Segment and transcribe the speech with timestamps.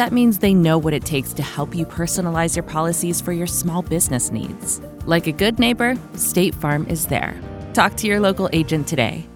[0.00, 3.46] That means they know what it takes to help you personalize your policies for your
[3.46, 4.80] small business needs.
[5.04, 7.38] Like a good neighbor, State Farm is there.
[7.74, 9.28] Talk to your local agent today.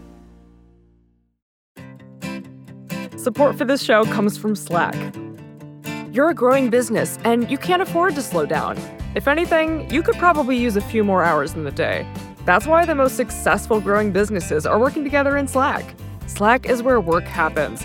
[3.18, 5.14] Support for this show comes from Slack.
[6.10, 8.78] You're a growing business and you can't afford to slow down.
[9.15, 12.10] If anything, you could probably use a few more hours in the day.
[12.46, 15.95] That's why the most successful growing businesses are working together in Slack.
[16.26, 17.84] Slack is where work happens,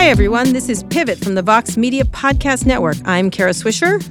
[0.00, 0.54] Hi, everyone.
[0.54, 2.96] This is Pivot from the Vox Media Podcast Network.
[3.04, 4.02] I'm Kara Swisher.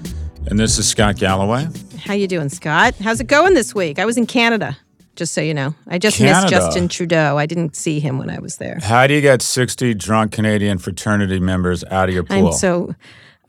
[0.45, 1.67] And this is Scott Galloway.
[1.97, 2.93] How you doing, Scott?
[3.01, 3.97] How's it going this week?
[3.97, 4.77] I was in Canada,
[5.15, 5.73] just so you know.
[5.87, 6.41] I just Canada.
[6.41, 7.39] missed Justin Trudeau.
[7.39, 8.77] I didn't see him when I was there.
[8.83, 12.49] How do you get 60 drunk Canadian fraternity members out of your pool?
[12.49, 12.93] I'm so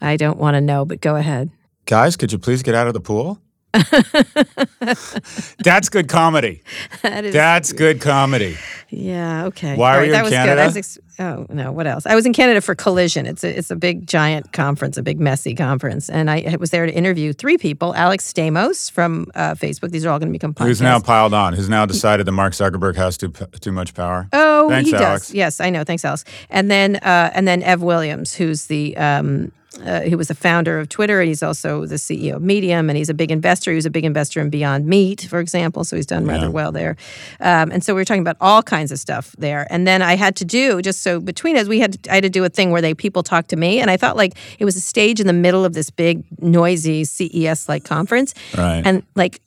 [0.01, 1.51] I don't want to know, but go ahead.
[1.85, 3.39] Guys, could you please get out of the pool?
[5.59, 6.63] That's good comedy.
[7.03, 8.57] That is That's good comedy.
[8.89, 9.77] Yeah, okay.
[9.77, 10.67] Why All were right, you that in was Canada?
[10.69, 10.77] good.
[10.79, 12.07] Ex- oh, no, what else?
[12.07, 13.27] I was in Canada for Collision.
[13.27, 16.87] It's a it's a big giant conference, a big messy conference, and I was there
[16.87, 19.91] to interview three people: Alex Stamos from uh, Facebook.
[19.91, 20.67] These are all going to become podcasts.
[20.67, 21.53] Who's now piled on?
[21.53, 23.29] Who's now decided that Mark Zuckerberg has too
[23.61, 24.29] too much power?
[24.33, 25.27] Oh, Thanks, he Alex.
[25.29, 25.35] does.
[25.35, 25.85] Yes, I know.
[25.85, 26.25] Thanks, Alice.
[26.49, 29.53] And then uh, and then Ev Williams, who's the um,
[29.85, 32.97] uh, he was the founder of Twitter, and he's also the CEO of Medium, and
[32.97, 33.71] he's a big investor.
[33.71, 35.85] He was a big investor in Beyond Meat, for example.
[35.85, 36.97] So he's done rather well there.
[37.39, 39.67] Um, and so we were talking about all kinds of stuff there.
[39.71, 42.31] And then I had to do just so between us, we had I had to
[42.31, 44.75] do a thing where they people talked to me, and I thought like it was
[44.77, 48.83] a stage in the middle of this big noisy CES like conference, Right.
[48.85, 49.41] and like.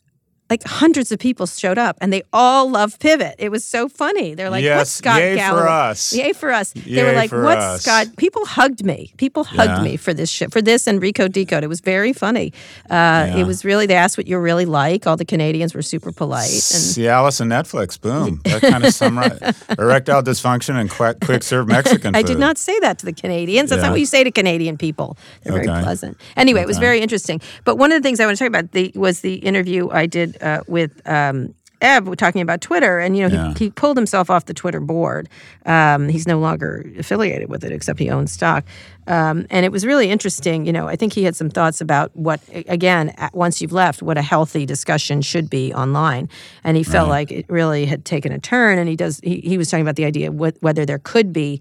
[0.49, 3.35] Like hundreds of people showed up, and they all love Pivot.
[3.39, 4.35] It was so funny.
[4.35, 6.13] They're like, Yes, "What's Scott yay for us.
[6.13, 6.73] Yay for us!
[6.73, 9.13] they were like, "What's us." Scott?" People hugged me.
[9.17, 9.83] People hugged Yeah.
[9.83, 11.63] me for this shit, for this and Recode Decode.
[11.63, 12.51] It was very funny.
[12.89, 13.85] Uh, It was really.
[13.87, 15.07] They asked what you're really like.
[15.07, 17.99] All the Canadians were super polite, and Cialis and Netflix.
[17.99, 18.41] Boom.
[18.43, 19.39] That kind of summarizes
[19.79, 22.27] erectile dysfunction and quick, quick serve Mexican I food.
[22.27, 23.69] did not say that to the Canadians.
[23.69, 23.87] That's Yeah.
[23.87, 25.17] not what you say to Canadian people.
[25.43, 26.17] They're very pleasant.
[26.35, 27.41] Anyway, it was very interesting.
[27.63, 30.05] But one of the things I want to talk about the, was the interview I
[30.05, 31.01] did uh, with.
[31.07, 33.53] Um, Ev talking about Twitter, and you know Yeah.
[33.57, 35.27] he, he pulled himself off the Twitter board.
[35.65, 38.63] Um, he's no longer affiliated with it, except he owns stock.
[39.05, 40.65] Um, and it was really interesting.
[40.65, 42.39] You know, I think he had some thoughts about what,
[42.69, 46.29] again, once you've left, what a healthy discussion should be online.
[46.63, 48.79] And he felt like it really had taken a turn.
[48.79, 49.19] And he does.
[49.21, 51.59] He, he was talking about the idea of whether there could be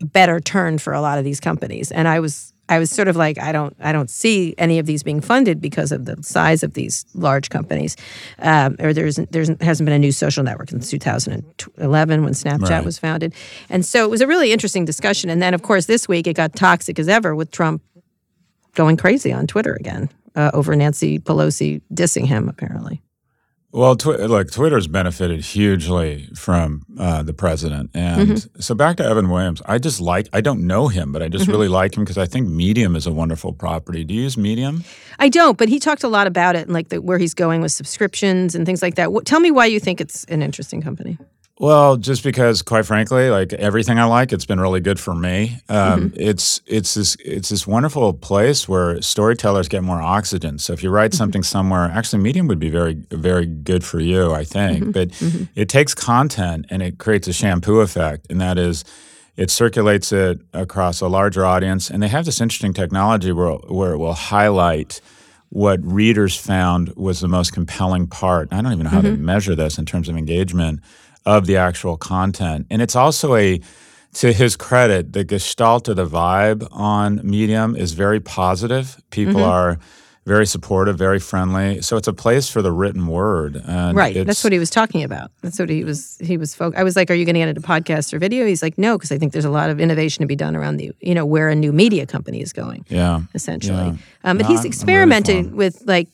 [0.00, 1.90] better turn for a lot of these companies.
[1.90, 4.86] And I was I was sort of like I don't I don't see any of
[4.86, 7.96] these being funded because of the size of these large companies.
[8.40, 12.84] Um, or there's there's hasn't been a new social network since 2011 when Snapchat Right.
[12.84, 13.34] was founded.
[13.70, 15.30] And so it was a really interesting discussion.
[15.30, 17.82] And then of course this week it got toxic as ever with Trump
[18.74, 23.00] going crazy on Twitter again uh, over Nancy Pelosi dissing him apparently.
[23.76, 28.60] Well, tw- look, Twitter's benefited hugely from uh, the president, and Mm-hmm.
[28.60, 29.60] so back to Evan Williams.
[29.66, 30.28] I just like.
[30.32, 31.36] I don't know him, but I Mm-hmm.
[31.36, 34.02] just really like him because I think Medium is a wonderful property.
[34.02, 34.82] Do you use Medium?
[35.18, 37.60] I don't, but he talked a lot about it and like the, where he's going
[37.60, 39.12] with subscriptions and things like that.
[39.12, 41.18] What, tell me why you think it's an interesting company.
[41.58, 45.58] Well, just because, quite frankly, like everything I like, it's been really good for me.
[45.70, 46.20] Um, mm-hmm.
[46.20, 50.58] It's it's this it's this wonderful place where storytellers get more oxygen.
[50.58, 51.18] So if you write mm-hmm.
[51.18, 54.84] something somewhere, actually, Medium would be very very good for you, I think.
[54.84, 55.44] Mm-hmm.
[55.44, 58.84] But it takes content and it creates a shampoo effect, and that is.
[59.38, 63.92] It circulates it across a larger audience, and they have this interesting technology where, where
[63.92, 65.02] it will highlight
[65.50, 68.48] what readers found was the most compelling part.
[68.50, 70.80] I don't even know how to measure this in terms of engagement
[71.26, 72.66] of the actual content.
[72.70, 73.60] And it's also a,
[74.14, 78.96] to his credit, the gestalt of the vibe on Medium is very positive.
[79.10, 79.78] People are
[80.24, 81.80] very supportive, very friendly.
[81.82, 83.62] So it's a place for the written word.
[83.64, 84.26] And Right.
[84.26, 85.30] That's what he was talking about.
[85.42, 87.60] That's what he was he was folk I was like, Are you gonna get into
[87.60, 88.44] podcast or video?
[88.44, 90.78] He's like, No, because I think there's a lot of innovation to be done around
[90.78, 93.20] the you know, where a new media company is going, Yeah.
[93.34, 93.76] essentially.
[93.78, 93.96] Yeah.
[94.24, 95.56] Um, but No, he's I'm- I'm ready for experimenting him.
[95.56, 96.08] with like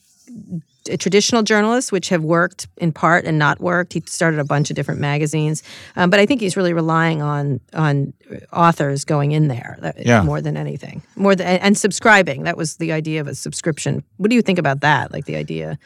[0.99, 3.93] traditional journalists, which have worked in part and not worked.
[3.93, 5.62] He started a bunch of different magazines,
[5.96, 8.12] um, but I think he's really relying on on
[8.52, 10.23] authors going in there that, Yeah.
[10.23, 12.43] more than anything, more than and subscribing.
[12.44, 14.02] That was the idea of a subscription.
[14.17, 15.12] What do you think about that?
[15.12, 15.79] Like the idea.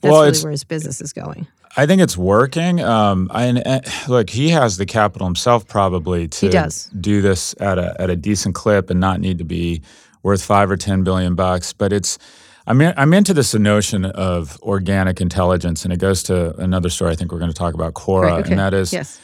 [0.00, 1.46] That's Well, really where his business is going.
[1.76, 2.80] I think it's working.
[2.80, 6.90] Um, I, and, uh, look, he has the capital himself probably to does.
[7.00, 9.80] do this at a at a decent clip and not need to be
[10.22, 11.72] worth five or ten billion bucks.
[11.72, 12.18] But it's
[12.66, 17.12] I'm in, I'm into this notion of organic intelligence, and it goes to another story.
[17.12, 18.50] I think we're going to talk about Quora, Right, okay.
[18.52, 19.20] and that is yes.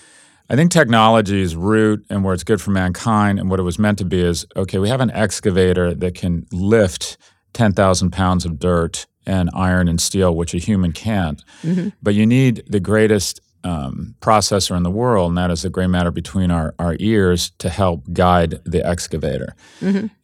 [0.50, 3.99] I think technology's root and where it's good for mankind and what it was meant
[3.99, 7.19] to be is okay, we have an excavator that can lift
[7.52, 11.44] 10,000 pounds of dirt and iron and steel, which a human can't.
[11.62, 11.91] Mm-hmm.
[12.02, 15.87] But you need the greatest um, processor in the world, and that is the gray
[15.87, 19.55] matter between our, our ears to help guide the excavator.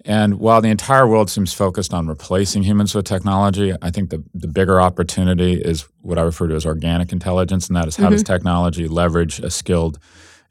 [0.04, 4.22] And while the entire world seems focused on replacing humans with technology, I think the,
[4.34, 8.10] the bigger opportunity is what I refer to as organic intelligence, and that is how
[8.10, 9.98] does technology leverage a skilled,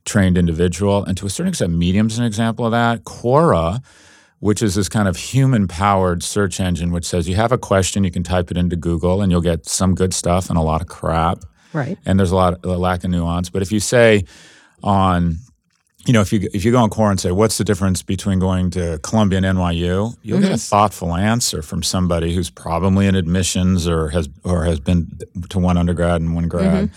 [0.06, 1.04] trained individual?
[1.06, 3.04] And to a certain extent, Medium's an example of that.
[3.04, 3.84] Quora,
[4.40, 8.04] which is this kind of human powered search engine, which says you have a question,
[8.04, 10.82] you can type it into Google, and you'll get some good stuff and a lot
[10.82, 11.44] of crap
[11.74, 11.98] Right.
[12.06, 13.50] and there's a lot of a lack of nuance.
[13.50, 14.26] But if you say
[14.84, 15.38] on,
[16.06, 18.40] you know, if you if you go on Quora and say what's the difference between
[18.40, 20.58] going to Columbia and NYU, you'll get a mm-hmm.
[20.58, 25.78] thoughtful answer from somebody who's probably in admissions or has or has been to one
[25.78, 26.90] undergrad and one grad.
[26.90, 26.96] Mm-hmm.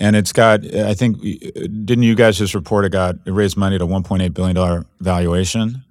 [0.00, 3.78] And it's got, I think, didn't you guys just report it got it raised money
[3.78, 5.82] to 1.8 billion dollar valuation?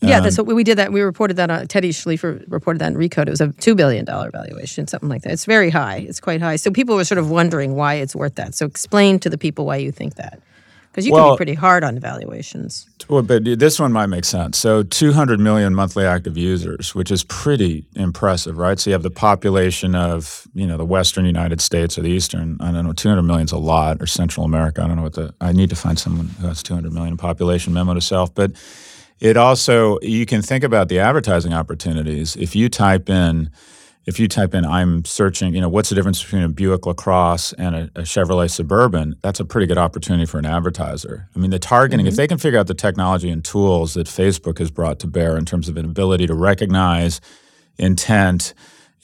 [0.00, 0.78] Yeah, that's um, what we, did.
[0.78, 1.50] That we reported that.
[1.50, 3.26] On, Teddy Schleifer reported that in Recode.
[3.26, 5.32] It was a two billion dollar valuation, something like that.
[5.32, 5.98] It's very high.
[6.08, 6.56] It's quite high.
[6.56, 8.54] So people were sort of wondering why it's worth that.
[8.54, 10.40] So explain to the people why you think that,
[10.92, 12.88] because you can be pretty hard on valuations.
[13.08, 14.58] Well, but this one might make sense.
[14.58, 18.78] So, 200 million monthly active users, which is pretty impressive, right?
[18.78, 22.58] So you have the population of, you know, the Western United States or the Eastern.
[22.60, 24.82] I don't know, 200 million is a lot, or Central America.
[24.82, 25.34] I don't know what the.
[25.40, 27.72] I need to find someone who has 200 million population.
[27.72, 28.52] Memo to self, but
[29.20, 33.50] it also you can think about the advertising opportunities if you type in.
[34.06, 37.52] If you type in, I'm searching, you know, what's the difference between a Buick LaCrosse
[37.52, 39.16] and a, a Chevrolet Suburban?
[39.20, 41.28] That's a pretty good opportunity for an advertiser.
[41.36, 42.16] I mean, the targeting, if mm-hmm.
[42.16, 45.44] they can figure out the technology and tools that Facebook has brought to bear in
[45.44, 47.20] terms of an ability to recognize
[47.76, 48.54] intent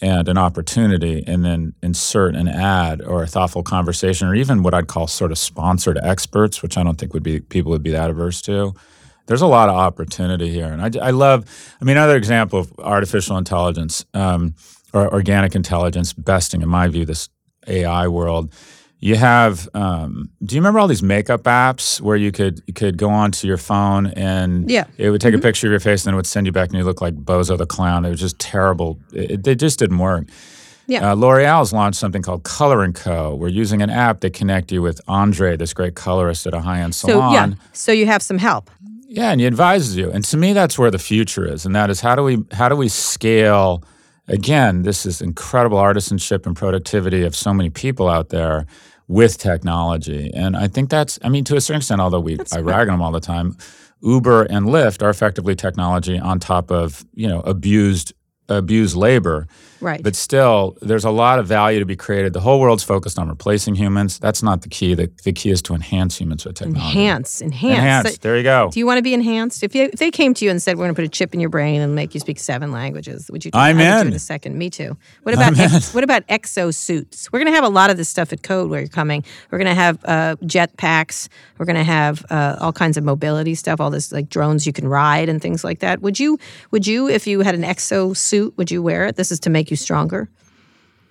[0.01, 4.75] and an opportunity and then insert an ad or a thoughtful conversation or even what
[4.75, 7.91] I'd call sort of sponsored experts, which I don't think would be people would be
[7.91, 8.75] that averse to.
[9.27, 11.45] There's a lot of opportunity here, and I, I love.
[11.81, 14.55] I mean, another example of artificial intelligence um,
[14.93, 17.29] or organic intelligence besting, in my view, this
[17.67, 18.53] AI world.
[19.01, 19.69] You have.
[19.75, 23.47] Um, do you remember all these makeup apps where you could you could go onto
[23.47, 24.85] your phone and Yeah.
[24.97, 26.69] it would take a picture of your face and then it would send you back
[26.71, 28.05] and you look like Bozo the clown.
[28.07, 28.99] It was just terrible.
[29.13, 30.25] It, it just didn't work.
[30.87, 31.13] Yeah.
[31.13, 33.35] Uh, L'Oreal's launched something called Color and Co.
[33.35, 36.95] We're using an app that connect you with Andre, this great colorist at a high-end
[36.95, 37.33] So salon.
[37.33, 38.71] yeah, so you have some help.
[39.15, 40.11] Yeah, and he advises you.
[40.11, 42.69] And to me, that's where the future is, and that is how do we how
[42.69, 43.85] do we scale?
[44.27, 48.67] Again, this is incredible artisanship and productivity of so many people out there
[49.07, 51.21] with technology, and I think that's.
[51.23, 53.57] I mean, to a certain extent, although we I rag on them all the time,
[54.03, 58.15] Uber and Lyft are effectively technology on top of you know abused
[58.49, 59.47] abused labor.
[59.85, 60.03] Right.
[60.03, 62.33] But still, there's a lot of value to be created.
[62.33, 64.19] The whole world's focused on replacing humans.
[64.19, 64.95] That's not the key.
[64.95, 66.99] The, the key is to enhance humans with technology.
[66.99, 67.79] enhance, enhance.
[67.79, 68.11] Enhance.
[68.13, 68.71] So- there you go.
[68.73, 69.63] do you want to be enhanced?
[69.63, 71.35] If, you, if they came to you and said, "We're going to put a chip
[71.35, 73.51] in your brain and make you speak seven languages," would you?
[73.51, 73.99] Do I'm do in.
[73.99, 74.57] it in a second.
[74.57, 74.97] Me too.
[75.23, 77.29] What about ex, what about exosuits?
[77.33, 79.25] We're going to have a lot of this stuff at Code where you're coming.
[79.51, 81.29] We're going to have uh, jet packs.
[81.59, 83.81] We're going to have uh, all kinds of mobility stuff.
[83.81, 86.01] All this like drones you can ride and things like that.
[86.03, 86.39] Would you?
[86.71, 87.09] Would you?
[87.09, 89.17] If you had an exosuit, would you wear it?
[89.17, 90.29] This is to make you stronger.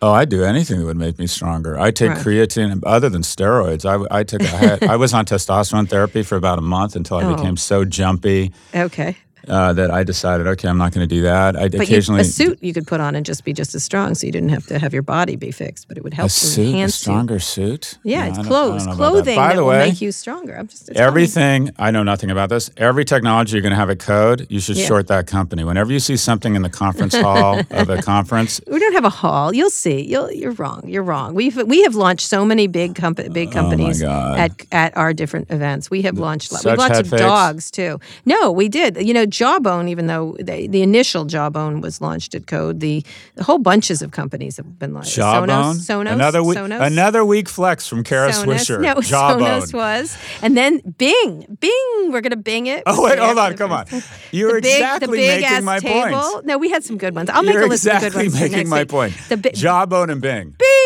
[0.01, 1.79] Oh, I'd do anything that would make me stronger.
[1.79, 2.17] I take Right.
[2.17, 3.86] creatine, other than steroids.
[3.86, 7.17] I, I took, I, had, I was on testosterone therapy for about a month until
[7.17, 7.36] I Oh.
[7.36, 9.15] became so jumpy Okay.
[9.47, 11.55] Uh, that I decided, okay, I'm not going to do that.
[11.57, 13.83] I But you, occasionally a suit you could put on and just be just as
[13.83, 16.27] strong, so you didn't have to have your body be fixed, but it would help
[16.27, 17.12] a suit, a enhance you.
[17.12, 17.97] stronger suit.
[18.03, 19.12] Yeah, No, it's I don't- I clothes, don't know about that.
[19.12, 20.55] clothing By that the will way, make you stronger.
[20.57, 21.07] I'm just it's funny.
[21.07, 22.69] Everything I know nothing about this.
[22.77, 24.85] Every technology you're going to have a Code, you should Yeah.
[24.88, 25.63] short that company.
[25.63, 29.09] Whenever you see something in the conference hall of a conference, We don't have a
[29.09, 29.53] hall.
[29.53, 30.01] You'll see.
[30.01, 30.81] You'll, you're wrong.
[30.88, 31.33] You're wrong.
[31.35, 35.51] We've we have launched so many big compa- big companies Oh at at our different
[35.51, 35.89] events.
[35.91, 38.00] We have launched Such lots of dogs too.
[38.25, 38.97] No, we did.
[39.05, 43.03] You know, Jawbone, even though the, the initial Jawbone was launched at Code, the,
[43.35, 45.15] the whole bunches of companies have been launched.
[45.15, 45.49] Jawbone.
[45.49, 46.85] Sonos, Sonos, another week, Sonos.
[46.85, 48.45] another week flex from Kara Sonos.
[48.55, 48.79] Swisher.
[48.81, 49.41] No, Jawbone.
[49.61, 52.11] Sonos was, and then Bing, Bing.
[52.11, 52.83] We're gonna Bing it.
[52.85, 53.85] Oh wait, hold on, come on.
[54.31, 56.19] You're big, exactly making my table.
[56.19, 56.45] point.
[56.45, 57.29] No, we had some good ones.
[57.29, 58.35] I'll make You're a list of exactly good ones.
[58.37, 58.89] for making next my week.
[58.89, 59.13] point.
[59.29, 60.55] The bi- Jawbone and Bing.
[60.57, 60.82] Bing.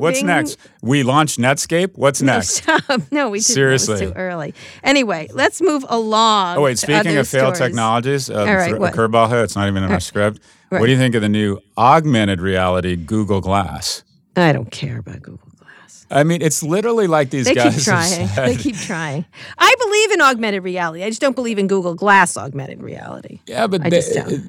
[0.00, 0.58] What's next?
[0.82, 1.90] We launched Netscape.
[1.96, 2.48] What's No, next?
[2.62, 2.82] stop.
[3.10, 3.48] No, we didn't.
[3.48, 3.98] That Seriously.
[4.00, 4.54] too early.
[4.84, 6.58] Anyway, let's move along.
[6.58, 7.58] Oh wait, speaking of failed stories.
[7.70, 9.42] technologies, uh, All right, th- curveball here.
[9.42, 10.40] It's not even in our script.
[10.70, 14.02] What do you think of the new augmented reality Google Glass?
[14.36, 15.47] I don't care about Google.
[16.10, 17.74] I mean, it's literally like these They guys.
[17.74, 18.28] keep trying.
[18.36, 19.24] They keep trying.
[19.58, 21.02] I believe in augmented reality.
[21.04, 23.40] I just don't believe in Google Glass augmented reality.
[23.46, 24.00] Yeah, but I they,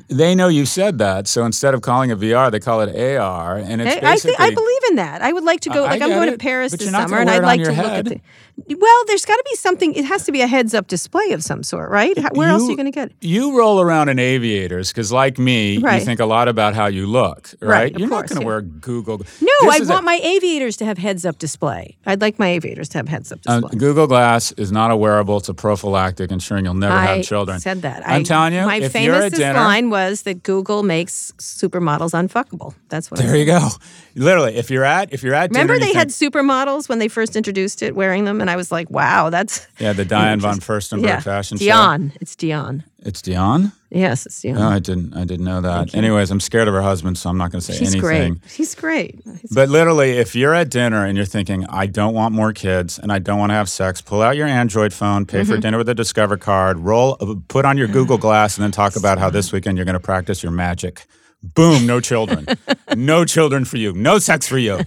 [0.07, 3.57] they know you said that, so instead of calling it VR, they call it AR,
[3.57, 4.37] and it's I, I, basically.
[4.37, 5.21] think, I believe in that.
[5.21, 5.83] I would like to go.
[5.83, 7.77] I- I like I'm get going to Paris this summer, and I'd like to look
[7.85, 8.21] at the.
[8.67, 9.93] Well, there's got to be something.
[9.93, 12.17] It has to be a heads-up display of some sort, right?
[12.35, 13.15] Where else are you going to get it?
[13.21, 17.05] You roll around in aviators because, like me, you think a lot about how you
[17.07, 17.69] look, right?
[17.79, 18.45] Right, You're not going to yeah.
[18.47, 19.17] wear Google.
[19.17, 19.23] No,
[19.61, 21.97] This I is a- want my aviators to have heads-up display.
[22.05, 23.77] I'd like my aviators to have heads-up Uh, display.
[23.79, 27.55] Google Glass is not a wearable; it's a prophylactic, ensuring you'll never I have children.
[27.55, 28.03] I said that.
[28.07, 31.31] I'm I- telling you, my if you're at famous dinner, line was that Google makes
[31.37, 32.73] supermodels unfuckable.
[32.89, 33.19] That's what.
[33.19, 33.67] There you go.
[34.15, 37.07] Literally, if you're at if you're at Remember dinner, they had think, supermodels when they
[37.07, 40.59] first introduced it, wearing them, and I was like, "Wow, that's yeah the Diane von
[40.59, 41.65] Furstenberg yeah, fashion show.
[41.65, 42.11] Dion.
[42.19, 42.83] It's Dion.
[43.05, 43.71] It's Dion.
[43.91, 44.55] Yes, it's Dion.
[44.55, 45.13] No, I didn't.
[45.15, 45.95] I didn't know that.
[45.95, 48.01] Anyways, I'm scared of her husband, so I'm not going to say She's anything.
[48.01, 48.33] great.
[48.49, 49.15] She's great.
[49.19, 52.99] It's- But literally, if you're at dinner and you're thinking, I don't want more kids
[52.99, 55.51] and I don't want to have sex, pull out your Android phone, pay Mm-hmm.
[55.53, 58.71] for dinner with a Discover card, roll, uh, put on your Google Glass, and then
[58.71, 61.05] talk about how this weekend you're going to practice your magic.
[61.41, 62.45] Boom, no children.
[62.95, 63.93] no children for you.
[63.93, 64.73] No sex for you.
[64.75, 64.83] I'm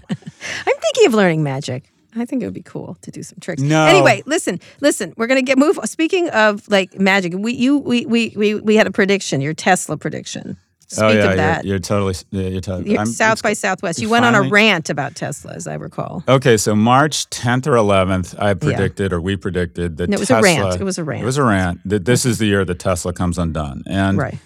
[0.85, 1.91] thinking of learning magic.
[2.15, 3.63] I think it would be cool to do some tricks.
[3.63, 3.87] No.
[3.87, 5.15] Anyway, listen, listen.
[5.17, 5.79] We're gonna get move.
[5.85, 9.41] Speaking of like magic, we you we we we, we had a prediction.
[9.41, 10.57] Your Tesla prediction.
[10.93, 11.65] Speak oh yeah, of that.
[11.65, 12.15] You're, you're totally.
[12.31, 12.93] yeah, You're totally.
[12.93, 13.99] You're South by Southwest.
[13.99, 16.23] You you went on a rant about Tesla, as I recall.
[16.29, 20.31] Okay, so March 10th or 11th, I predicted, or we predicted that No, it was
[20.31, 20.79] a rant.
[20.79, 21.23] It was a rant.
[21.23, 21.81] It was a rant.
[21.87, 23.85] That this is the year that Tesla comes undone.
[23.87, 24.39] And Right.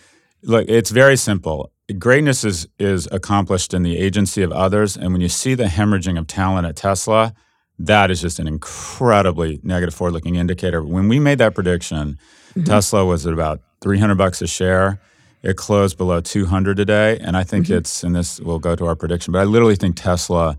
[0.45, 1.73] look, it's very simple.
[1.99, 6.17] Greatness is is accomplished in the agency of others, and when you see the hemorrhaging
[6.17, 7.35] of talent at Tesla,
[7.79, 10.83] that is just an incredibly negative forward-looking indicator.
[10.83, 12.19] When we made that prediction,
[12.57, 12.65] Mm-hmm.
[12.65, 14.99] Tesla was at about 300 bucks a share.
[15.43, 17.75] It closed below 200 today, and I think Mm-hmm.
[17.77, 20.57] it's and this will go to our prediction, but I literally think Tesla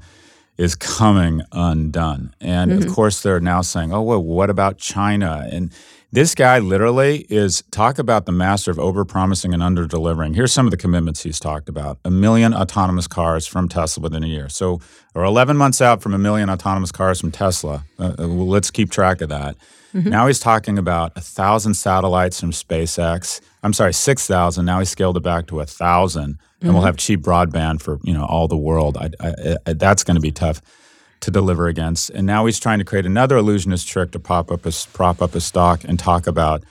[0.57, 2.35] is coming undone.
[2.39, 2.87] And Mm-hmm.
[2.87, 5.71] of course, they're now saying, "Oh, well, what about China?" And
[6.11, 10.35] this guy literally is talk about the master of overpromising and underdelivering.
[10.35, 14.23] Here's some of the commitments he's talked about: a million autonomous cars from Tesla within
[14.23, 14.49] a year.
[14.49, 14.79] So,
[15.13, 17.85] we're 11 months out from a million autonomous cars from Tesla.
[17.99, 19.55] Uh, uh, well, let's keep track of that.
[19.93, 23.41] Now he's talking about a thousand satellites from SpaceX.
[23.63, 24.65] I'm sorry, six thousand.
[24.65, 28.13] Now he scaled it back to a 1000 and we'll have cheap broadband for you
[28.13, 28.97] know all the world.
[28.97, 30.61] I, I, I, that's going to be tough
[31.21, 32.09] to deliver against.
[32.11, 35.33] And now he's trying to create another illusionist trick to prop up his prop up
[35.33, 36.63] his stock and talk about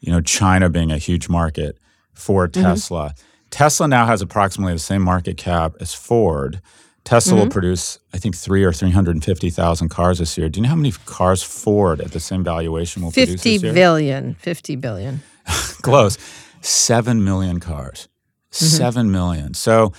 [0.00, 1.78] you know China being a huge market
[2.12, 3.14] for Tesla.
[3.50, 6.60] Tesla now has approximately the same market cap as Ford.
[7.04, 10.50] Tesla will produce, I think, three or three hundred and fifty thousand cars this year.
[10.50, 13.62] Do you know how many cars Ford at the same valuation will produce Fifty this
[13.62, 13.72] year?
[13.72, 14.34] billion.
[14.34, 15.22] Fifty billion.
[15.82, 16.18] Close.
[16.60, 18.08] Seven million cars.
[18.52, 18.64] Mm-hmm.
[18.66, 19.54] Seven million.
[19.54, 19.92] So,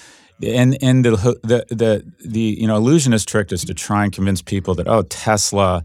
[0.46, 1.12] and and the
[1.44, 5.04] the the the you know illusionist trick is to try and convince people that oh
[5.04, 5.84] Tesla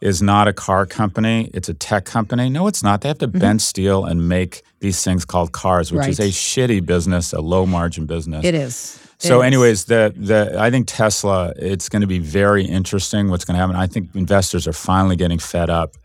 [0.00, 2.48] is not a car company; it's a tech company.
[2.50, 3.00] No, it's not.
[3.00, 6.72] They have to bend steel and make these things called cars, which is a Mm-hmm.
[6.72, 8.44] Shitty business, a low margin business.
[8.44, 9.00] It is.
[9.16, 9.46] It So, is.
[9.46, 11.52] anyways, the the I think Tesla.
[11.56, 13.30] It's going to be very interesting.
[13.30, 13.74] What's going to happen?
[13.76, 15.96] I think investors are finally getting fed up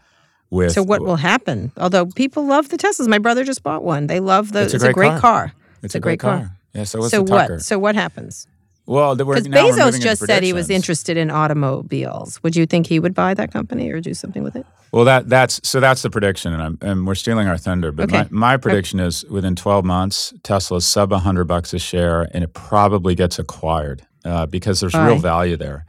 [0.50, 0.72] with.
[0.72, 1.72] So what will happen?
[1.78, 4.08] Although people love the Teslas, my brother just bought one.
[4.08, 4.62] They love the.
[4.62, 5.48] It's a It's, a great great car.
[5.48, 5.54] car.
[5.84, 6.52] It's, a great car.
[6.74, 6.84] Yeah.
[6.86, 7.62] So what's so what?
[7.62, 8.48] So what happens?
[8.86, 12.42] well, Because Bezos just said he was interested in automobiles.
[12.44, 14.66] Would you think he would buy that company or do something with it?
[14.92, 17.92] Well, that that's so that's the prediction, and I'm and we're stealing our thunder.
[17.94, 18.28] But Okay.
[18.30, 22.54] my, my prediction is within 12 months, Tesla's sub 100 bucks a share, and it
[22.54, 25.86] probably gets acquired uh, because there's real value there.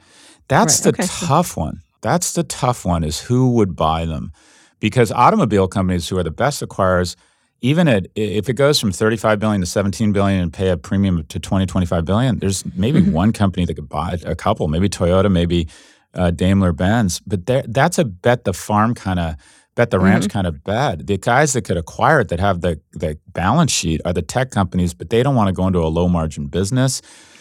[0.49, 1.11] That's Right, the okay.
[1.27, 1.81] tough one.
[2.03, 4.31] That's the tough one is who would buy them,
[4.79, 7.17] because automobile companies who are the best acquirers,
[7.63, 11.25] even at if it goes from 35 billion to 17 billion and pay a premium
[11.25, 13.13] to 20, 25 billion, there's maybe Mm-hmm.
[13.13, 15.69] one company that could buy a couple, maybe Toyota, maybe
[16.15, 19.37] uh, Daimler Benz, but that's a bet the farm kind of
[19.75, 20.33] bet the ranch Mm-hmm.
[20.33, 21.07] kind of bet.
[21.07, 24.51] The guys that could acquire it that have the the balance sheet are the tech
[24.51, 27.01] companies, but they don't want to go into a low margin business.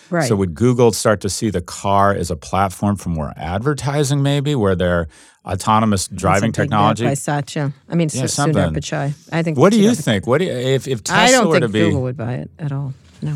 [0.09, 0.27] Right.
[0.27, 4.55] So would Google start to see the car as a platform for more advertising, maybe,
[4.55, 5.07] where their
[5.45, 7.05] autonomous driving technology?
[7.05, 7.73] By Satya.
[7.89, 8.73] I mean, Yeah, Su- Sundar.
[8.75, 9.13] Pichai.
[9.31, 9.57] I think.
[9.57, 10.27] What do you think?
[10.27, 11.79] What do you, if if Tesla I don't were think to be?
[11.81, 12.93] Google would buy it at all.
[13.21, 13.35] No.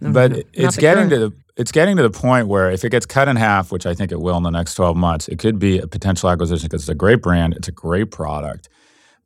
[0.00, 2.70] no but no, not it's getting current- to the it's getting to the point where
[2.70, 4.96] if it gets cut in half, which I think it will in the next 12
[4.96, 8.12] months, it could be a potential acquisition because it's a great brand, it's a great
[8.12, 8.68] product.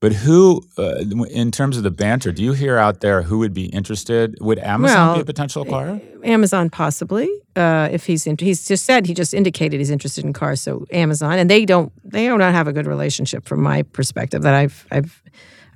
[0.03, 0.97] But who, uh,
[1.31, 4.37] in terms of the banter, do you hear out there who would be interested?
[4.41, 6.01] Would Amazon Well, be a potential acquirer?
[6.27, 7.31] Amazon possibly.
[7.55, 10.61] Uh, if he's in, he's just said he just indicated he's interested in cars.
[10.61, 14.43] So Amazon and they don't they do not have a good relationship from my perspective.
[14.43, 15.23] That I've I've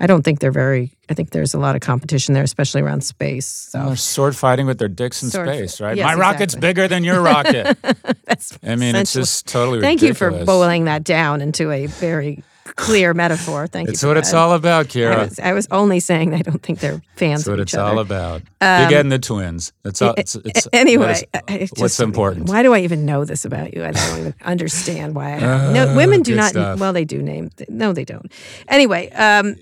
[0.01, 0.91] I don't think they're very.
[1.09, 3.47] I think there's a lot of competition there, especially around space.
[3.47, 5.97] So Well, they're sword fighting with their dicks in Sword- space, right?
[5.97, 7.79] yes, My rocket's bigger than your rocket.
[8.27, 8.59] that's.
[8.65, 12.43] I mean, it's just totally Thank you for boiling that down into a very
[12.75, 13.67] clear metaphor.
[13.67, 14.07] Thank It's you.
[14.07, 17.01] for what it's all about, I was, I was only saying I don't think they're
[17.17, 17.85] fans That's what it's other.
[17.85, 18.43] all about.
[18.61, 19.73] You're getting the twins.
[19.83, 20.15] That's all.
[20.17, 22.49] It's, it's, anyway, that I- is- it's what's important?
[22.49, 23.85] Why do I even know this about you?
[23.85, 25.27] I don't even understand why.
[25.35, 26.51] I have, no, women do not.
[26.51, 26.81] stuff.
[26.81, 27.51] Well, they do name.
[27.69, 28.31] No, they don't.
[28.69, 29.57] Anyway, um,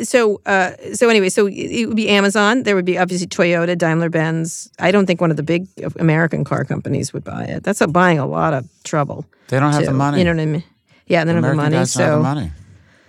[0.00, 2.62] so uh, so anyway, so it would be Amazon.
[2.62, 4.70] There would be obviously Toyota, Daimler Benz.
[4.78, 5.66] I don't think one of the big
[5.98, 7.64] American car companies would buy it.
[7.64, 9.24] That's a, buying a lot of trouble.
[9.48, 10.18] They don't have the money.
[10.18, 10.64] You know what I mean?
[11.08, 11.84] Yeah, they don't have the money.
[11.84, 12.52] so have the money.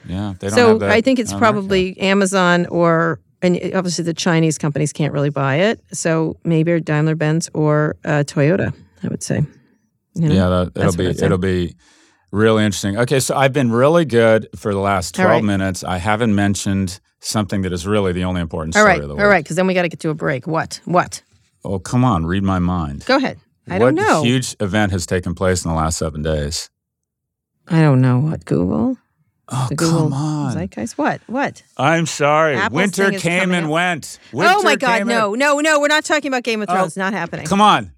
[0.07, 1.53] Yeah, they don't so have that I think it's on America.
[1.53, 5.81] probably Amazon or and obviously the Chinese companies can't really buy it.
[5.91, 8.73] So maybe Daimler Benz or uh, Toyota.
[9.03, 9.43] I would say.
[10.15, 10.35] You know?
[10.35, 11.75] Yeah, that, it'll be it'll be
[12.31, 12.97] really interesting.
[12.97, 15.43] Okay, so I've been really good for the last twelve right.
[15.43, 15.83] minutes.
[15.83, 19.13] I haven't mentioned something that is really the only important All story right, of the
[19.15, 19.27] all week.
[19.27, 20.47] right, because then we got to get to a break.
[20.47, 20.81] What?
[20.85, 21.21] What?
[21.63, 23.05] Oh, come on, read my mind.
[23.05, 23.39] Go ahead.
[23.67, 24.23] I what don't know.
[24.23, 26.69] huge event has taken place in the last seven days?
[27.69, 28.97] I don't know what Google.
[29.51, 30.53] Oh, The Google come on.
[30.53, 30.97] Zeitgeist.
[30.97, 31.21] What?
[31.27, 31.63] What?
[31.77, 32.55] I'm sorry.
[32.55, 33.71] Apple's Winter came and up.
[33.71, 34.19] went.
[34.33, 35.05] oh my God!
[35.07, 35.79] No, and- no, no.
[35.79, 36.95] We're not talking about Game of Oh, Thrones.
[36.97, 37.47] not happening.
[37.47, 37.91] Come on,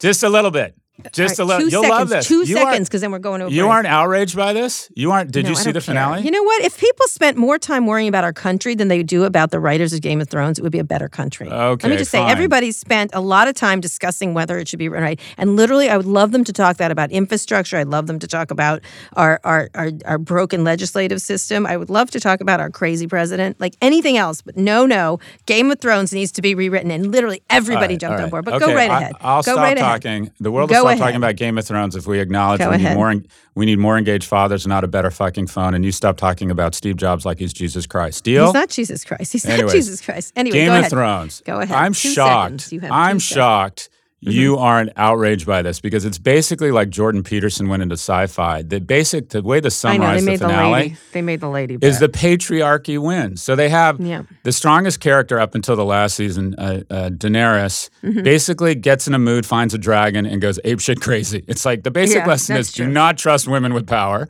[0.00, 0.74] just a little bit.
[1.12, 1.68] Just All a little.
[1.68, 1.98] You'll seconds.
[1.98, 2.26] love this.
[2.26, 3.52] Two You seconds, because then we're going over.
[3.52, 4.90] You aren't outraged by this?
[4.94, 5.30] You aren't?
[5.30, 5.94] Did No, you see the care.
[5.94, 6.22] finale?
[6.22, 6.62] You know what?
[6.64, 9.92] If people spent more time worrying about our country than they do about the writers
[9.92, 11.48] of Game of Thrones, it would be a better country.
[11.48, 11.86] Okay.
[11.86, 14.88] Let me just say, everybody spent a lot of time discussing whether it should be
[14.88, 15.20] right.
[15.36, 17.76] And literally, I would love them to talk that about infrastructure.
[17.76, 18.80] I'd love them to talk about
[19.14, 21.66] our our, our our broken legislative system.
[21.66, 24.40] I would love to talk about our crazy president, like anything else.
[24.40, 26.90] But no, no, Game of Thrones needs to be rewritten.
[26.90, 28.44] And literally, everybody All jumped right, on board.
[28.46, 29.12] But okay, go right I- ahead.
[29.20, 30.02] I'll go stop right ahead.
[30.02, 30.30] talking.
[30.40, 31.02] The world Go stop ahead.
[31.04, 33.14] talking about Game of Thrones if we acknowledge Go we need more.
[33.54, 35.74] We need more engaged fathers, not a better fucking phone.
[35.74, 38.24] And you stop talking about Steve Jobs like he's Jesus Christ.
[38.24, 38.46] Deal?
[38.46, 39.32] He's not Jesus Christ.
[39.32, 40.32] He's Anyways, not Jesus Christ.
[40.36, 40.90] Anyway, Game go of ahead.
[40.90, 41.42] Thrones.
[41.44, 41.76] Go ahead.
[41.76, 42.70] I'm Two shocked.
[42.72, 43.22] I'm seconds.
[43.22, 43.88] shocked.
[44.26, 48.62] You aren't outraged by this because it's basically like Jordan Peterson went into sci-fi.
[48.62, 50.96] The basic, the way to I know the made the, finale lady.
[51.12, 51.78] They made the lady.
[51.80, 53.42] is the patriarchy wins.
[53.42, 54.22] So they have Yeah.
[54.42, 58.22] the strongest character up until the last season, uh, uh, Daenerys, Mm-hmm.
[58.22, 61.44] basically gets in a mood, finds a dragon, and goes apeshit crazy.
[61.48, 64.28] It's like the basic Yeah, lesson is do not trust women with power.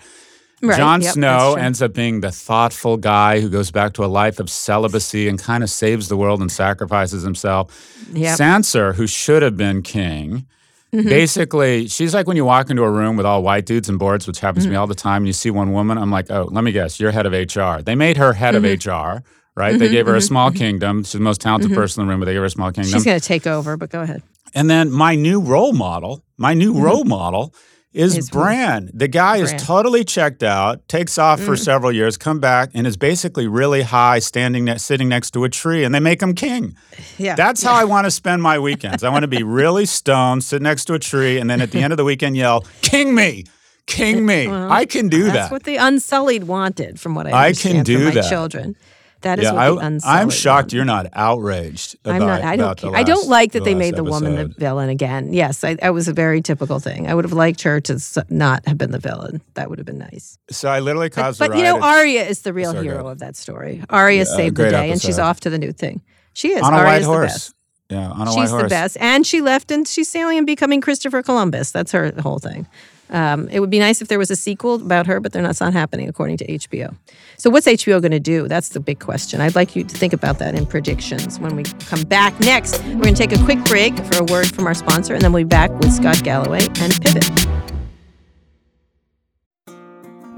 [0.62, 4.06] Right, Jon yep, Snow ends up being the thoughtful guy who goes back to a
[4.06, 7.94] life of celibacy and kind of saves the world and sacrifices himself.
[8.12, 8.38] Yep.
[8.38, 10.46] Sansa, who should have been king,
[10.94, 11.08] Mm-hmm.
[11.08, 14.26] basically, she's like when you walk into a room with all white dudes and boards,
[14.26, 14.70] which happens Mm-hmm.
[14.70, 16.70] to me all the time, and you see one woman, I'm like, oh, let me
[16.72, 17.82] guess, you're head of HR.
[17.82, 18.88] They made her head Mm-hmm.
[18.90, 19.24] of HR,
[19.56, 19.76] right?
[19.78, 21.02] They gave her a small kingdom.
[21.02, 22.92] She's the most talented person in the room, but they gave her a small kingdom.
[22.92, 24.22] She's going to take over, but go ahead.
[24.54, 27.52] And then my new role model, my new role model
[27.96, 28.16] is.
[28.16, 28.30] Is?
[28.30, 28.90] Bran.
[28.92, 29.60] The guy is Bran.
[29.60, 29.66] Mm.
[29.66, 34.18] totally checked out, takes off for several years, come back, and is basically really high,
[34.18, 36.76] standing ne- sitting next to a tree, and they make him king.
[37.18, 37.34] Yeah.
[37.34, 39.02] That's how I want to spend my weekends.
[39.02, 41.80] I want to be really stoned, sit next to a tree, and then at the
[41.80, 43.44] end of the weekend yell, "King me,
[43.86, 45.38] king me!" I can do That's that.
[45.40, 48.28] That's what the Unsullied wanted, from what I understand I can do from my that.
[48.28, 48.76] children.
[49.22, 50.72] That is yeah, what the I, Unsullied I'm shocked wanted.
[50.76, 51.96] you're not outraged.
[52.04, 52.42] About, I'm not.
[52.42, 52.94] I don't care.
[52.94, 55.32] I don't like that they made the woman the villain again.
[55.32, 57.08] Yes, I, that was a very typical thing.
[57.08, 57.98] I would have liked her to
[58.28, 59.40] not have been the villain.
[59.54, 60.38] That would have been nice.
[60.50, 61.80] So I literally But, caused but a you know.
[61.80, 63.08] Arya is the real so hero good.
[63.12, 63.82] of that story.
[63.90, 66.02] Arya Yeah, saved the day, and she's off to the new thing.
[66.34, 67.54] She is on a Arya's white horse.
[67.88, 70.80] Yeah, on a white She's the best, and she left, and she's sailing and becoming
[70.80, 71.70] Christopher Columbus.
[71.70, 72.66] That's her whole thing.
[73.10, 75.50] Um, it would be nice if there was a sequel about her, but they're not,
[75.50, 76.94] it's not happening according to HBO.
[77.36, 78.48] So, what's HBO going to do?
[78.48, 79.40] That's the big question.
[79.40, 82.82] I'd like you to think about that in predictions when we come back next.
[82.84, 85.32] We're going to take a quick break for a word from our sponsor, and then
[85.32, 87.46] we'll be back with Scott Galloway and Pivot.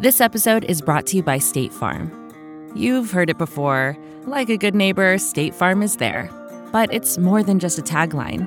[0.01, 2.13] This episode is brought to you by State Farm.
[2.75, 3.97] You've heard it before.
[4.27, 6.31] Like a good neighbor, State Farm is there.
[6.71, 8.47] But it's more than just a tagline,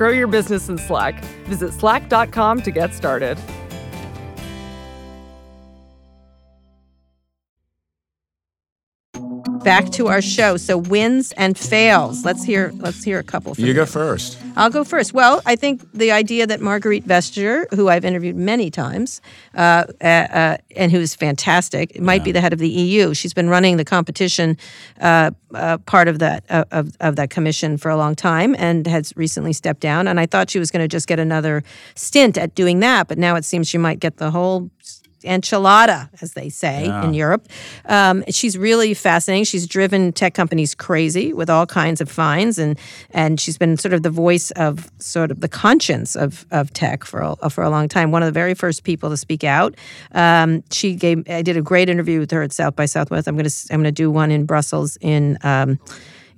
[0.00, 1.22] Grow your business in Slack.
[1.44, 3.36] Visit slack.com to get started.
[9.62, 10.56] Back to our show.
[10.56, 12.24] So wins and fails.
[12.24, 12.72] Let's hear.
[12.76, 13.54] Let's hear a couple.
[13.54, 14.38] From You go first.
[14.56, 15.12] I'll go first.
[15.12, 19.20] Well, I think the idea that Margrethe Vestager, who I've interviewed many times,
[19.54, 23.12] uh, uh, uh, and who's fantastic, might be the head of the EU.
[23.12, 24.56] She's been running the competition
[25.00, 28.86] uh, uh, part of that uh, of, of that commission for a long time, and
[28.86, 30.08] has recently stepped down.
[30.08, 31.62] And I thought she was going to just get another
[31.94, 34.70] stint at doing that, but now it seems she might get the whole
[35.22, 37.48] enchilada, as they say in Europe.
[37.86, 39.44] Um, she's really fascinating.
[39.44, 42.78] She's driven tech companies crazy with all kinds of fines, and
[43.10, 47.04] and she's been sort of the voice of sort of the conscience of of tech
[47.04, 48.10] for a, for a long time.
[48.10, 49.74] One of the very first people to speak out.
[50.12, 51.28] Um, she gave.
[51.28, 53.28] I did a great interview with her at South by Southwest.
[53.28, 55.38] I'm gonna I'm gonna do one in Brussels in.
[55.42, 55.78] Um,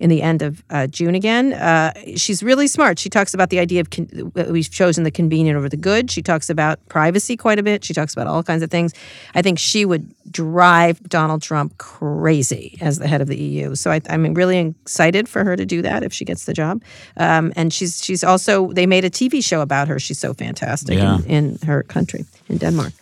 [0.03, 1.53] in the end of uh, June again.
[1.53, 2.99] Uh, she's really smart.
[2.99, 6.11] She talks about the idea of con- we've chosen the convenient over the good.
[6.11, 7.85] She talks about privacy quite a bit.
[7.85, 8.93] She talks about all kinds of things.
[9.37, 13.75] I think she would drive Donald Trump crazy as the head of the EU.
[13.77, 16.83] So I, I'm really excited for her to do that if she gets the job.
[17.17, 19.99] Um, and she's she's also they made a TV show about her.
[20.01, 21.19] She's so fantastic Yeah.
[21.27, 22.93] in, in her country in Denmark.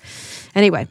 [0.55, 0.87] Anyway,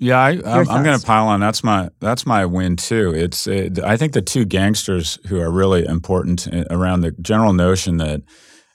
[0.00, 1.40] Yeah, I, I'm, I'm going to pile on.
[1.40, 3.12] That's my that's my win too.
[3.14, 7.52] It's uh, I think the two gangsters who are really important uh, around the general
[7.52, 8.22] notion that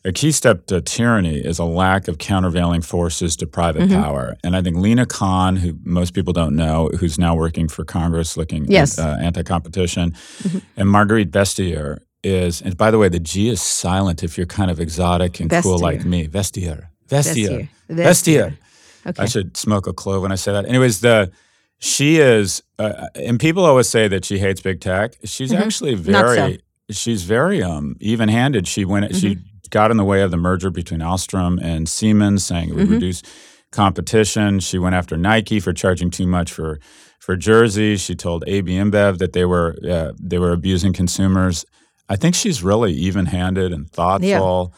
[0.06, 4.04] a key step to tyranny is a lack of countervailing forces to private Mm-hmm.
[4.04, 4.36] power.
[4.44, 8.38] And I think Lina Khan, who most people don't know, who's now working for Congress
[8.38, 9.00] looking Yes.
[9.00, 10.14] at uh, anti-competition,
[10.78, 12.62] and Margrethe Vestager is.
[12.62, 15.80] And by the way, the G is silent if you're kind of exotic and cool
[15.80, 16.28] like me.
[16.28, 16.90] Vestiaire.
[17.10, 17.68] Vestiaire.
[17.90, 18.08] Vestiaire.
[18.08, 18.58] Vestiaire.
[19.06, 19.24] Okay.
[19.24, 20.66] I should smoke a clove when I say that.
[20.66, 21.32] Anyways, the
[21.80, 25.16] she is, uh, and people always say that she hates big tech.
[25.24, 26.06] She's actually Mm-hmm.
[26.06, 26.12] So.
[26.36, 28.68] very, she's very um, even-handed.
[28.68, 29.42] She went, she Mm-hmm.
[29.70, 32.94] got in the way of the merger between Alstom and Siemens, saying it would Mm-hmm.
[32.94, 33.22] reduce
[33.72, 34.60] competition.
[34.60, 36.80] She went after Nike for charging too much for
[37.20, 38.02] for jerseys.
[38.02, 41.66] She told AB InBev that they were uh, they were abusing consumers.
[42.08, 44.74] I think she's really even-handed and thoughtful.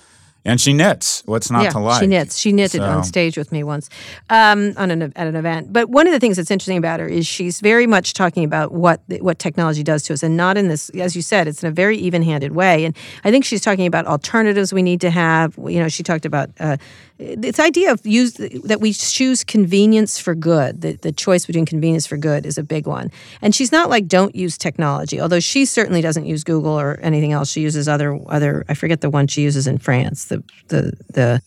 [0.47, 1.23] And she knits.
[1.25, 1.99] What's not yeah, to like?
[1.99, 2.37] She knits.
[2.37, 3.89] She knitted on stage with me once
[4.29, 5.73] um, on an at an event.
[5.73, 8.71] But one of the things that's interesting about her is she's very much talking about
[8.71, 11.69] what what technology does to us, and not in this, as you said, it's in
[11.69, 12.85] a very even-handed way.
[12.85, 15.57] And I think she's talking about alternatives we need to have.
[15.57, 16.77] You know, she talked about uh,
[17.17, 20.81] this idea of use that we choose convenience for good.
[20.81, 23.11] The, the choice between convenience for good is a big one.
[23.41, 27.31] And she's not like don't use technology, although she certainly doesn't use Google or anything
[27.31, 27.49] else.
[27.51, 28.65] She uses other other.
[28.69, 30.25] I forget the one she uses in France.
[30.25, 30.36] The
[30.67, 31.41] the the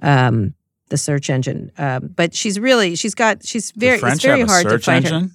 [0.00, 0.54] um,
[0.88, 1.72] the search engine.
[1.78, 5.28] Um, but she's really she's got she's very it's very hard to find her.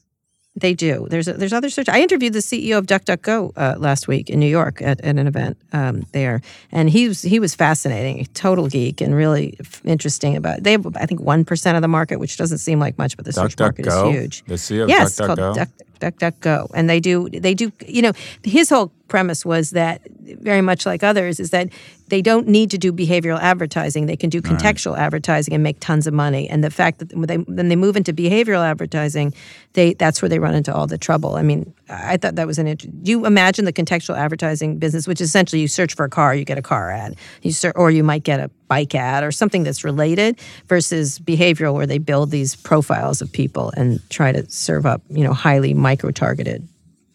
[0.57, 1.05] They do.
[1.09, 1.89] There's a, there's other search.
[1.89, 5.27] I interviewed the CEO of DuckDuckGo uh, last week in New York at, at an
[5.27, 6.41] event um, there,
[6.71, 10.63] and he was he was fascinating, total geek, and really f- interesting about.
[10.63, 13.25] They have I think one percent of the market, which doesn't seem like much, but
[13.25, 14.45] the search market is huge.
[14.45, 15.69] The CEO of yes, called DuckDuckGo?
[15.99, 17.73] Duck, DuckDuckGo, and they do they do.
[17.85, 21.69] You know, his whole premise was that very much like others is that
[22.07, 24.05] they don't need to do behavioral advertising.
[24.05, 26.47] They can do contextual advertising and make tons of money.
[26.47, 29.33] And the fact that when they then they move into behavioral advertising,
[29.73, 31.35] they that's where they run into all the trouble.
[31.35, 32.99] I mean, I thought that was an interesting.
[33.03, 36.45] You imagine the contextual advertising business, which is essentially you search for a car, you
[36.45, 39.63] get a car ad, you ser- or you might get a bike ad or something
[39.63, 44.85] that's related, versus behavioral where they build these profiles of people and try to serve
[44.85, 46.67] up you know highly micro targeted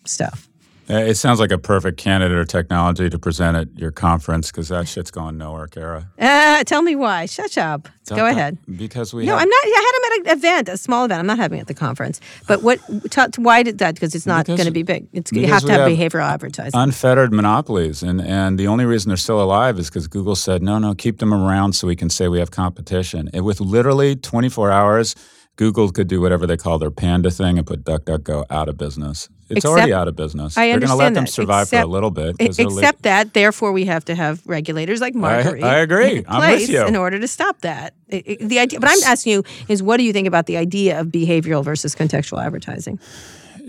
[0.05, 0.49] stuff.
[0.90, 4.68] Uh, It sounds like a perfect candidate or technology to present at your conference because
[4.68, 6.09] that shit's going nowhere, Kara.
[6.18, 7.26] Uh, tell me why.
[7.26, 7.88] Shut up.
[8.09, 8.59] Go ahead.
[8.76, 9.64] Because we No, have, I'm not.
[9.64, 11.20] I had him at an event, a small event.
[11.20, 12.20] I'm not having it at the conference.
[12.48, 12.81] But what?
[13.09, 13.94] T- why did that?
[13.94, 15.07] Because it's not going to be big.
[15.12, 16.72] It's you have to have, have behavioral advertising.
[16.81, 20.79] unfettered monopolies, and and the only reason they're still alive is because Google said no,
[20.81, 23.31] no, keep them around so we can say we have competition.
[23.33, 25.14] And with literally 24 hours,
[25.61, 29.29] Google could do whatever they call their panda thing and put DuckDuckGo out of business.
[29.51, 30.57] It's Except- already out of business.
[30.57, 32.38] I They're going to let understand them that, survive for a little bit.
[32.38, 35.62] 'cause they're le- Except that, therefore, we have to have regulators like Margrethe.
[35.62, 36.16] I agree.
[36.20, 36.87] in I'm with you.
[36.87, 38.81] In order to stop that, I- I- the idea.
[38.81, 41.94] But I'm asking you is, what do you think about the idea of behavioral versus
[41.94, 42.99] contextual advertising?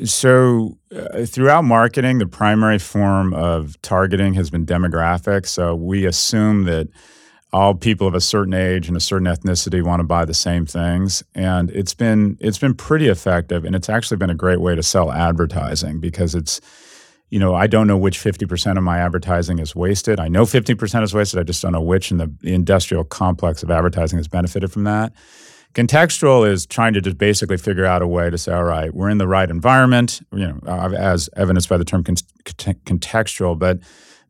[0.05, 5.45] So, uh, throughout marketing, the primary form of targeting has been demographic.
[5.45, 6.87] So, we assume that
[7.53, 10.65] all people of a certain age and a certain ethnicity want to buy the same
[10.65, 14.75] things, and it's been it's been pretty effective, and it's actually been a great way
[14.75, 16.61] to sell advertising because it's
[17.31, 20.19] you know, I don't know which 50% of my advertising is wasted.
[20.19, 21.39] I know 50% is wasted.
[21.39, 24.83] I just don't know which, and the, the industrial complex of advertising has benefited from
[24.83, 25.13] that.
[25.73, 29.09] Contextual is trying to just basically figure out a way to say, all right, we're
[29.09, 33.57] in the right environment, you know, uh, as evidenced by the term con- contextual.
[33.57, 33.79] But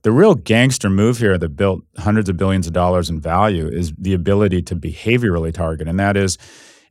[0.03, 3.93] the real gangster move here that built hundreds of billions of dollars in value is
[3.97, 6.37] the ability to behaviorally target, and that is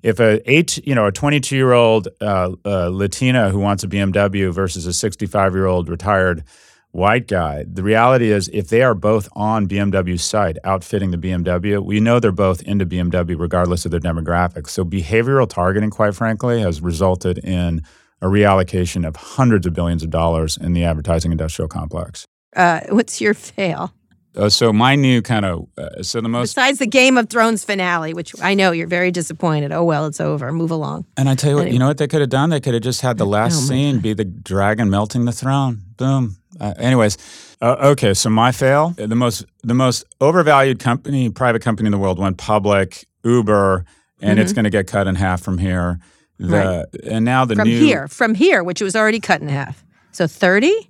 [0.02, 3.88] if a eight, you know, a 22 year old uh, uh, Latina who wants a
[3.88, 6.44] BMW versus a 65 year old retired
[6.92, 11.84] white guy, the reality is if they are both on BMW's site outfitting the BMW,
[11.84, 14.70] we know they're both into BMW regardless of their demographics.
[14.70, 17.82] So behavioral targeting, quite frankly, has resulted in
[18.22, 22.26] a reallocation of hundreds of billions of dollars in the advertising industrial complex.
[22.54, 23.92] Uh, what's your fail?
[24.36, 27.64] Uh, so my new kind of uh, so the most Besides the Game of Thrones
[27.64, 29.72] finale, which I know you're very disappointed.
[29.72, 30.52] Oh well, it's over.
[30.52, 31.04] Move along.
[31.16, 32.50] And I tell you what, you know what they could have done?
[32.50, 35.32] They could have just had the last Oh, my scene be the dragon melting the
[35.32, 35.82] throne.
[35.96, 36.36] Boom.
[36.60, 37.18] Uh, anyways,
[37.60, 38.14] uh, okay.
[38.14, 42.36] So my fail, the most the most overvalued company, private company in the world, went
[42.38, 43.06] public.
[43.24, 43.84] Uber,
[44.22, 45.98] and it's going to get cut in half from here.
[46.38, 47.60] The and now the Mm-hmm.
[47.60, 49.84] From new here, from here, which it was already cut in half.
[50.12, 50.89] So thirty.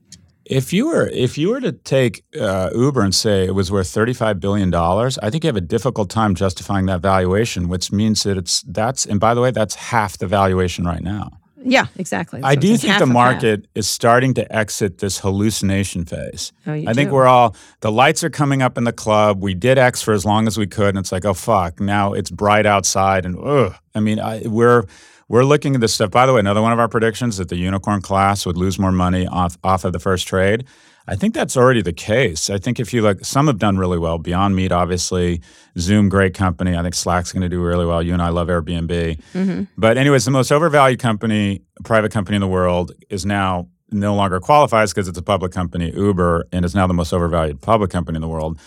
[0.51, 3.89] If you were if you were to take uh, Uber and say it was worth
[3.89, 7.93] thirty five billion dollars, I think you have a difficult time justifying that valuation, which
[7.93, 11.41] means that it's that's and by the way, that's half the valuation right now.
[11.63, 12.41] Yeah, exactly.
[12.43, 16.53] I do think the market is starting to exit this hallucination phase.
[16.67, 17.15] Oh, you I think do?
[17.15, 19.43] we're all the lights are coming up in the club.
[19.43, 22.13] We did X for as long as we could, and it's like, oh fuck, now
[22.13, 23.75] it's bright outside, and ugh.
[23.95, 24.85] I mean, I, we're
[25.31, 26.11] we're looking at this stuff.
[26.11, 28.91] By the way, another one of our predictions that the unicorn class would lose more
[28.91, 30.65] money off off of the first trade.
[31.07, 32.51] I think that's already the case.
[32.51, 34.19] I think if you look, some have done really well.
[34.19, 35.41] Beyond Meat, obviously,
[35.79, 36.77] Zoom, great company.
[36.77, 38.03] I think Slack's going to do really well.
[38.03, 39.21] You and I love Airbnb.
[39.33, 39.63] Mm-hmm.
[39.79, 44.41] But anyways, the most overvalued company, private company in the world, is now no longer
[44.41, 48.17] qualifies because it's a public company, Uber, and is now the most overvalued public company
[48.17, 48.59] in the world.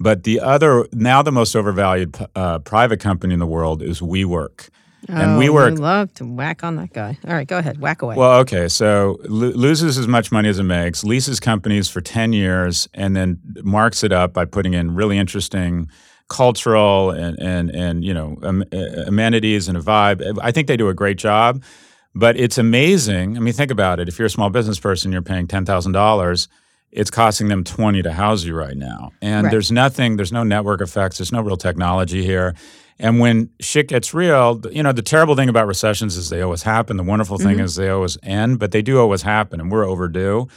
[0.00, 4.68] But the other, now the most overvalued uh, private company in the world is WeWork.
[5.08, 7.16] And oh, WeWork You love to whack on that guy.
[7.26, 8.16] All right, go ahead, whack away.
[8.16, 8.68] well, okay.
[8.68, 13.14] So lo- loses as much money as it makes, leases companies for 10 years, and
[13.14, 15.88] then marks it up by putting in really interesting
[16.28, 18.64] cultural and, and, and you know, am-
[19.06, 20.38] amenities and a vibe.
[20.42, 21.62] I think they do a great job,
[22.14, 23.36] but it's amazing.
[23.36, 24.08] I mean, think about it.
[24.08, 26.48] If you're a small business person, you're paying $10,000.
[26.90, 29.12] It's costing them 20 to house you right now.
[29.20, 29.50] And Right.
[29.50, 32.54] there's nothing, there's no network effects, there's no real technology here.
[33.00, 36.62] And when shit gets real, you know, the terrible thing about recessions is they always
[36.62, 36.96] happen.
[36.96, 37.64] The wonderful thing mm-hmm.
[37.64, 40.48] is they always end, but they do always happen, and we're overdue.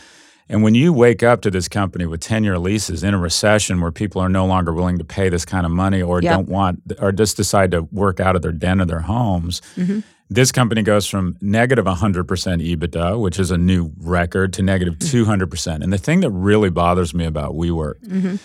[0.50, 3.80] And when you wake up to this company with 10 year leases in a recession
[3.80, 6.32] where people are no longer willing to pay this kind of money or Yeah.
[6.34, 10.00] don't want, or just decide to work out of their den or their homes, mm-hmm.
[10.30, 15.32] this company goes from negative 100% EBITDA, which is a new record, to negative mm-hmm.
[15.32, 15.84] 200%.
[15.84, 18.40] And the thing that really bothers me about WeWork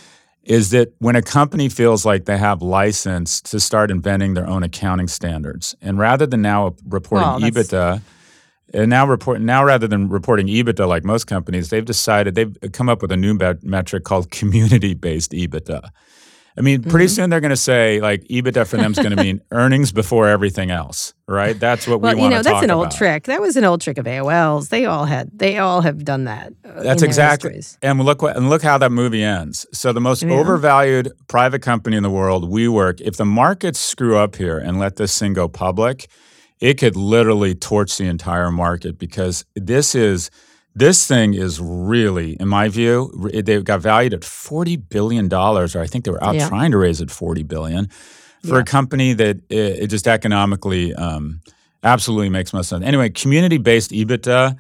[0.47, 4.63] is that when a company feels like they have license to start inventing their own
[4.63, 8.01] accounting standards, and rather than now reporting EBITDA,
[8.73, 12.89] and now report now rather than reporting EBITDA like most companies, they've decided they've come
[12.89, 15.91] up with a new metric called community-based EBITDA.
[16.59, 17.15] I mean, pretty Mm-hmm.
[17.15, 20.27] soon they're going to say like EBITDA for them is going to mean earnings before
[20.29, 21.59] everything else, right?
[21.59, 22.97] That's what well, we you know that's an old about.
[22.97, 23.25] trick.
[23.25, 24.71] That was an old trick of AOL's.
[24.71, 25.31] They all had.
[25.39, 26.55] They all have done that.
[26.65, 27.63] uh, That's exactly.
[27.83, 29.67] And look what and look how that movie ends.
[29.73, 30.31] So the most Yeah.
[30.33, 34.97] overvalued private company in the world, WeWork, if the markets screw up here and let
[34.97, 36.09] this thing go public,
[36.59, 40.31] it could literally torch the entire market because this is
[40.79, 45.81] this thing is really, in my view, they got valued at forty billion dollars, or
[45.81, 46.49] I think they were out Yeah.
[46.49, 47.89] trying to raise it forty billion
[48.43, 48.61] for Yeah.
[48.61, 51.41] a company that it, it just economically um,
[51.83, 52.85] absolutely makes no sense.
[52.85, 54.57] Anyway, community-based EBITDA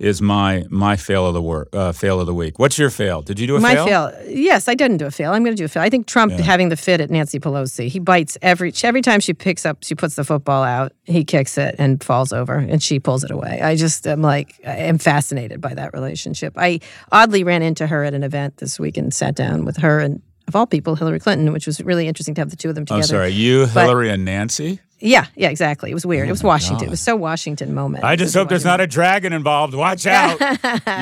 [0.00, 2.58] is my my fail of the work uh, fail of the week.
[2.58, 3.20] What's your fail?
[3.22, 3.84] Did you do a My fail?
[3.84, 4.12] My fail.
[4.28, 5.32] Yes, I didn't do a fail.
[5.32, 5.82] I'm going to do a fail.
[5.82, 6.40] I think Trump Yeah.
[6.42, 7.88] having the fit at Nancy Pelosi.
[7.88, 10.92] He bites every every time she picks up, she puts the football out.
[11.04, 13.60] He kicks it and falls over, and she pulls it away.
[13.60, 16.54] I just am like, I am fascinated by that relationship.
[16.56, 16.80] I
[17.12, 20.22] oddly ran into her at an event this week and sat down with her and
[20.48, 22.84] of all people, Hillary Clinton, which was really interesting to have the two of them
[22.84, 23.04] together.
[23.06, 23.30] sorry.
[23.30, 24.80] You, But- Hillary, and Nancy.
[25.00, 25.90] Yeah, yeah, exactly.
[25.90, 26.28] It was weird.
[26.28, 26.86] it was my Washington.
[26.88, 28.04] It was so Washington moment.
[28.04, 29.74] I just hope there's not a dragon involved.
[29.74, 30.38] Watch out!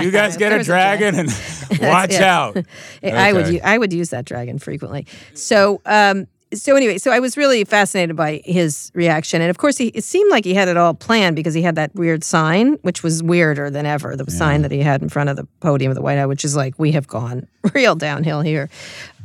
[0.02, 1.28] You guys get a There's a dragon and
[1.80, 2.22] watch it.
[2.22, 2.56] out.
[3.02, 3.54] I would Okay.
[3.54, 5.06] u- I would use that dragon frequently.
[5.34, 9.76] So um so anyway, so I was really fascinated by his reaction, and of course,
[9.76, 12.74] he it seemed like he had it all planned because he had that weird sign,
[12.82, 14.16] which was weirder than ever.
[14.16, 16.44] The sign that he had in front of the podium of the White House, which
[16.46, 18.70] is like, "We have gone real downhill here."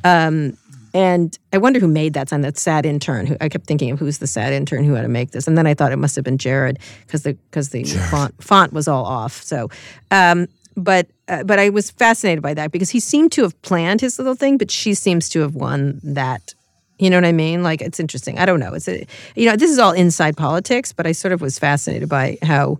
[0.04, 0.58] Um,
[0.94, 2.42] and I wonder who made that sign.
[2.42, 3.26] That sad intern.
[3.26, 5.58] Who I kept thinking of who's the sad intern who had to make this, and
[5.58, 8.88] then I thought it must have been Jared because the because the font font was
[8.88, 9.42] all off.
[9.42, 9.70] So,
[10.12, 14.02] um, but uh, but I was fascinated by that because he seemed to have planned
[14.02, 16.54] his little thing, but she seems to have won that.
[17.00, 17.64] You know what I mean?
[17.64, 18.38] Like it's interesting.
[18.38, 18.74] I don't know.
[18.74, 22.08] It's a, you know this is all inside politics, but I sort of was fascinated
[22.08, 22.78] by how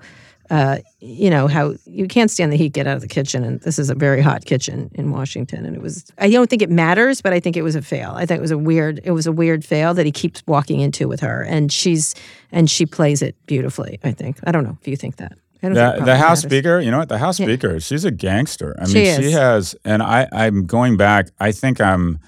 [0.50, 3.60] uh, you know how you can't stand the heat, get out of the kitchen, and
[3.62, 5.66] this is a very hot kitchen in Washington.
[5.66, 8.12] And it was I don't think it matters, but I think it was a fail.
[8.12, 10.80] I think it was a weird it was a weird fail that he keeps walking
[10.80, 12.14] into with her, and she's
[12.52, 14.00] and she plays it beautifully.
[14.04, 15.34] I think I don't know if you think that.
[15.62, 16.52] I don't think The, the House matters.
[16.52, 17.08] Speaker, you know what?
[17.10, 18.76] The House Speaker, she's a gangster.
[18.80, 21.30] I mean, She she has, and I, I'm going back.
[21.40, 22.20] I think I'm,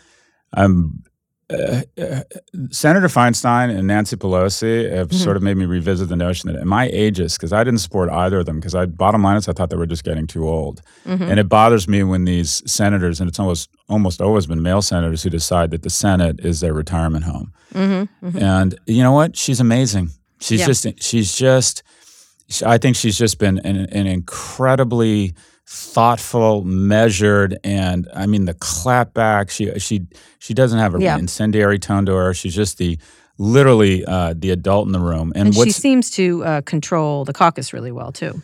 [0.54, 1.04] I'm.
[1.48, 2.22] Uh, uh,
[2.72, 5.18] Senator Feinstein and Nancy Pelosi have Mm-hmm.
[5.24, 7.38] sort of made me revisit the notion that am I ageist?
[7.38, 8.56] Because I didn't support either of them.
[8.60, 11.24] Because I, bottom line is, I thought they were just getting too old, Mm-hmm.
[11.24, 15.22] and it bothers me when these senators, and it's almost almost always been male senators
[15.22, 17.54] who decide that the Senate is their retirement home.
[17.74, 19.36] And you know what?
[19.38, 20.10] She's amazing.
[20.42, 20.66] She's Yeah.
[20.68, 21.84] just she's just
[22.66, 25.34] I think she's just been an, an incredibly
[25.67, 29.49] thoughtful, measured, and I mean the clapback.
[29.49, 30.08] She she
[30.39, 31.17] she doesn't have an Yeah.
[31.17, 32.34] incendiary tone to her.
[32.34, 32.97] She's just the
[33.38, 35.32] literally uh, the adult in the room.
[35.36, 38.41] And, And she seems to uh, control the caucus really well too.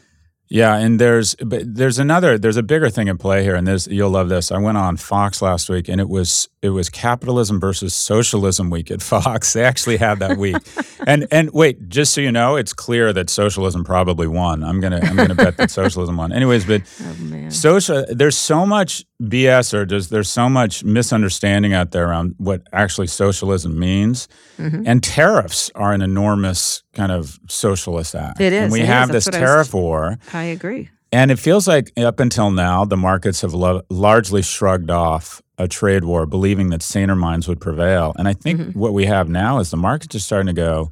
[0.49, 3.87] yeah, and there's but there's another there's a bigger thing in play here, and this
[3.87, 4.51] you'll love this.
[4.51, 8.91] I went on Fox last week, and it was it was capitalism versus socialism week
[8.91, 9.53] at Fox.
[9.53, 10.57] They actually had that week,
[11.07, 14.63] and and wait, just so you know, it's clear that socialism probably won.
[14.63, 16.31] I'm gonna I'm gonna bet that socialism won.
[16.31, 21.91] Anyways, but Oh social there's so much BS or just there's so much misunderstanding out
[21.91, 24.27] there around what actually socialism means,
[24.59, 24.83] Mm-hmm.
[24.85, 28.39] and tariffs are an enormous kind of socialist act.
[28.39, 28.87] It and we it is.
[28.89, 30.19] have That's this I was- tariff war.
[30.33, 30.89] I agree.
[31.11, 35.67] And it feels like up until now, the markets have lo- largely shrugged off a
[35.67, 38.13] trade war, believing that saner minds would prevail.
[38.17, 38.79] And I think Mm-hmm.
[38.79, 40.91] what we have now is the markets are starting to go,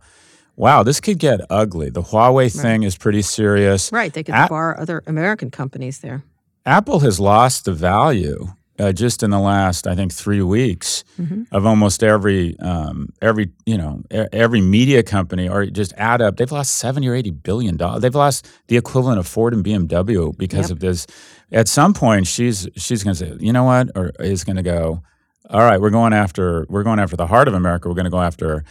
[0.57, 1.89] wow, this could get ugly.
[1.89, 3.91] The Huawei thing is pretty serious.
[3.93, 4.13] Right.
[4.13, 6.23] They could A- bar other American companies there.
[6.65, 8.47] Apple has lost the value
[8.79, 11.43] uh, just in the last, I think, three weeks Mm-hmm.
[11.53, 16.37] of almost every um, every you know every media company or just add up.
[16.37, 18.01] They've lost seventy or eighty billion dollars.
[18.01, 20.71] They've lost the equivalent of Ford and BMW because Yep.
[20.71, 21.07] of this.
[21.51, 24.63] At some point, she's she's going to say, you know what, or is going to
[24.63, 25.03] go.
[25.49, 27.89] All right, we're going after we're going after the heart of America.
[27.89, 28.63] We're going to go after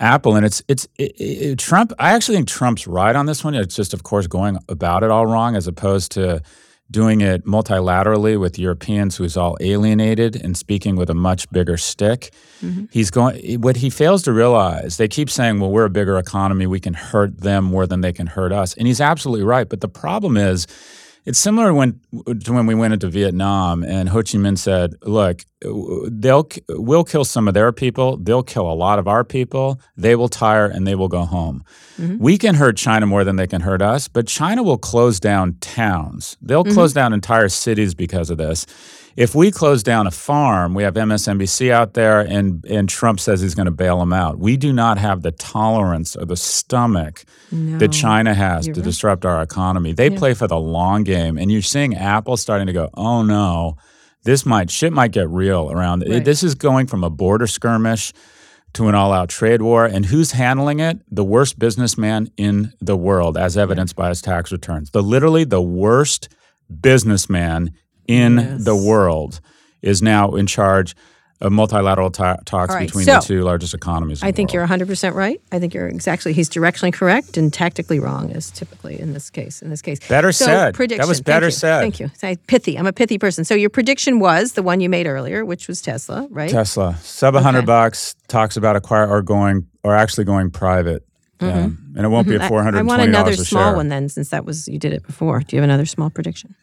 [0.00, 1.92] Apple, and it's it's it, it, Trump.
[2.00, 3.54] I actually think Trump's right on this one.
[3.54, 6.42] It's just, of course, going about it all wrong, as opposed to
[6.90, 12.32] doing it multilaterally with Europeans who's all alienated and speaking with a much bigger stick.
[12.60, 12.84] Mm-hmm.
[12.90, 16.66] He's going what he fails to realize, they keep saying, well, we're a bigger economy,
[16.66, 18.74] we can hurt them more than they can hurt us.
[18.74, 19.68] And he's absolutely right.
[19.68, 20.66] But the problem is
[21.24, 22.00] it's similar when
[22.44, 25.44] to when we went into Vietnam and Ho Chi Minh said, "Look,
[26.10, 28.16] they'll we'll kill some of their people.
[28.16, 29.80] They'll kill a lot of our people.
[29.96, 31.64] They will tire and they will go home.
[32.00, 32.18] Mm-hmm.
[32.18, 35.56] We can hurt China more than they can hurt us, but China will close down
[35.60, 36.36] towns.
[36.42, 36.74] They'll mm-hmm.
[36.74, 38.66] close down entire cities because of this.
[39.16, 43.40] If we close down a farm, we have MSNBC out there, and and Trump says
[43.40, 44.38] he's going to bail them out.
[44.38, 49.42] We do not have the tolerance or the stomach that China has to disrupt our
[49.42, 49.92] economy.
[49.92, 53.76] They play for the long game, and you're seeing Apple starting to go, oh no,
[54.24, 56.04] this might shit might get real around.
[56.08, 56.24] Right.
[56.24, 58.12] This is going from a border skirmish
[58.74, 60.98] to an all-out trade war, and who's handling it?
[61.10, 64.90] The worst businessman in the world, as evidenced by his tax returns.
[64.90, 66.30] The literally the worst
[66.80, 67.74] businessman
[68.08, 68.64] in Yes.
[68.64, 69.40] the world
[69.82, 70.94] is now in charge
[71.40, 74.22] of multilateral ta- talks right, between so, the two largest economies.
[74.22, 75.40] I think you're 100% right.
[75.50, 79.60] I think you're exactly, he's directionally correct and tactically wrong, as typically in this case.
[79.60, 80.74] In this case, Better so, said.
[80.76, 81.50] That was Thank better you.
[81.50, 81.80] said.
[81.80, 82.10] Thank you.
[82.22, 82.78] I, pithy.
[82.78, 83.44] I'm a pithy person.
[83.44, 86.48] So your prediction was the one you made earlier, which was Tesla, right?
[86.48, 87.66] Tesla sub 100 Okay.
[87.66, 91.04] bucks talks about acquire or going or actually going private.
[91.40, 92.78] Um, and it won't be at I- four hundred.
[92.78, 93.74] I, want another a small share.
[93.76, 95.40] one then, since that was you did it before.
[95.40, 96.54] Do you have another small prediction?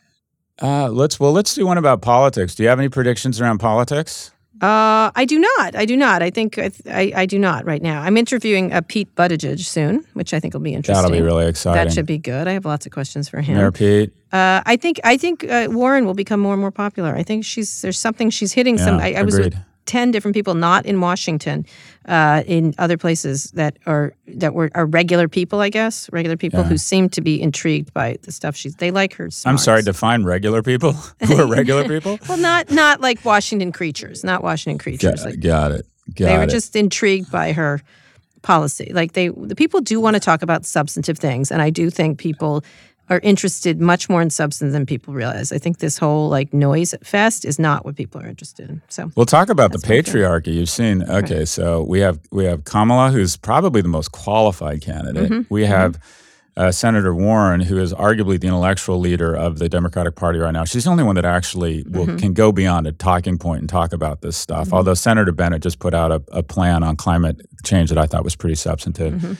[0.61, 2.55] Uh, let's well, let's do one about politics.
[2.55, 4.31] Do you have any predictions around politics?
[4.61, 5.75] Uh, I do not.
[5.75, 6.21] I do not.
[6.21, 8.01] I think I, I, I do not right now.
[8.01, 11.01] I'm interviewing uh, Pete Buttigieg soon, which I think will be interesting.
[11.01, 11.81] That'll be really exciting.
[11.81, 12.45] That should be good.
[12.45, 13.55] I have lots of questions for him.
[13.55, 14.11] Mayor Pete.
[14.33, 17.15] Uh, I think I think uh, Warren will become more and more popular.
[17.15, 18.99] I think she's there's something she's hitting some.
[18.99, 19.55] I, I was with
[19.89, 19.99] agreed.
[19.99, 21.65] ten different people, not in Washington,
[22.07, 26.63] uh, in other places that are that were are regular people, I guess, regular people
[26.63, 28.75] who seem to be intrigued by the stuff she's.
[28.75, 29.25] They like her.
[29.25, 29.63] I'm smarts.
[29.63, 30.93] sorry, define regular people
[31.27, 32.19] who are regular people.
[32.27, 35.23] Well, not not like Washington creatures, not Washington creatures.
[35.23, 35.85] Got, like got it.
[36.15, 36.49] Got they were it.
[36.49, 37.81] just intrigued by her
[38.41, 38.91] policy.
[38.93, 42.17] Like they, the people do want to talk about substantive things, and I do think
[42.17, 42.63] people
[43.09, 45.51] are interested much more in substance than people realize.
[45.51, 48.81] I think this whole like noise fest is not what people are interested in.
[48.89, 50.23] So We'll talk about the That's my feeling.
[50.23, 50.53] patriarchy.
[50.53, 51.03] You've seen.
[51.03, 55.31] Okay, so we have we have Kamala, who's probably the most qualified candidate.
[55.31, 55.53] Mm-hmm.
[55.53, 55.99] We have
[56.57, 60.65] uh, Senator Warren, who is arguably the intellectual leader of the Democratic Party right now.
[60.65, 62.17] She's the only one that actually will, Mm-hmm.
[62.17, 64.73] can go beyond a talking point and talk about this stuff.
[64.73, 68.23] Although Senator Bennet just put out a, a plan on climate change that I thought
[68.25, 69.39] was pretty substantive.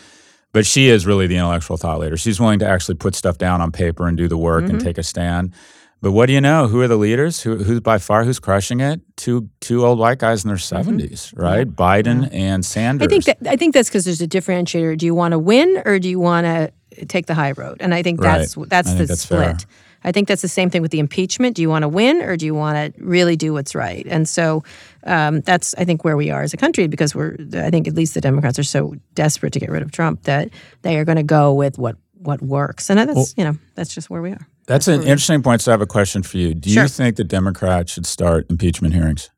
[0.50, 0.58] Mm-hmm.
[0.58, 2.18] But she is really the intellectual thought leader.
[2.18, 4.76] She's willing to actually put stuff down on paper and do the work Mm-hmm.
[4.76, 5.54] and take a stand.
[6.02, 6.68] But what do you know?
[6.68, 7.42] Who are the leaders?
[7.42, 9.02] Who, who's by far who's crushing it?
[9.18, 11.68] Two two old white guys in their 70s right?
[11.68, 13.06] Biden and Sanders.
[13.08, 13.14] Mm-hmm.
[13.14, 14.98] I think that I think that's because there's a differentiator.
[14.98, 16.72] Do you want to win or do you want to
[17.06, 17.78] take the high road?
[17.82, 18.70] And I think that's Right.
[18.70, 19.58] that's I the think that's fair.
[20.02, 20.10] Split.
[20.10, 21.56] I think that's the same thing with the impeachment.
[21.56, 24.06] Do you want to win or do you want to really do what's right?
[24.10, 24.64] And so
[25.06, 27.94] um, that's I think where we are as a country because we're I think at
[27.96, 30.50] least the Democrats are so desperate to get rid of Trump that
[30.82, 32.90] they are going to go with what what works.
[32.90, 34.48] And that's you know that's just where we are.
[34.68, 35.62] That's an interesting point.
[35.62, 36.54] So I have a question for you.
[36.54, 36.84] Do Sure.
[36.84, 39.30] you think the Democrats should start impeachment hearings?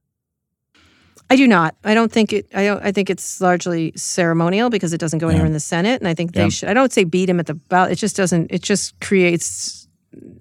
[1.30, 1.76] I do not.
[1.86, 2.48] I don't think it.
[2.54, 2.84] I don't.
[2.84, 6.14] I think it's largely ceremonial because it doesn't go anywhere in the Senate, and I
[6.14, 6.50] think they Yeah.
[6.50, 6.68] should.
[6.70, 7.94] I don't say beat him at the ballot.
[7.94, 8.52] It just doesn't.
[8.52, 9.81] It just creates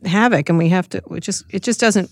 [0.05, 1.03] havoc, and we have to.
[1.11, 1.45] It just.
[1.51, 2.11] It just doesn't.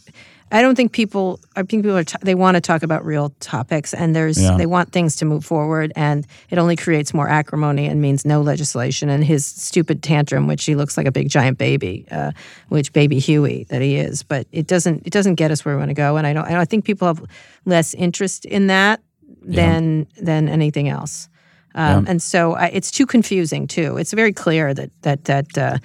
[0.50, 1.40] I don't think people.
[1.56, 2.04] I think people are.
[2.04, 4.40] T- they want to talk about real topics, and there's.
[4.40, 4.56] Yeah.
[4.56, 8.40] They want things to move forward, and it only creates more acrimony and means no
[8.40, 9.08] legislation.
[9.08, 12.32] And his stupid tantrum, which he looks like a big giant baby, uh,
[12.68, 15.06] which baby Huey that he is, but it doesn't.
[15.06, 16.16] It doesn't get us where we want to go.
[16.16, 16.46] And I don't.
[16.46, 17.22] I think people have
[17.64, 19.00] less interest in that
[19.42, 21.28] than than anything else.
[21.74, 23.98] Um, And so I, it's too confusing too.
[23.98, 25.78] It's very clear that that that uh,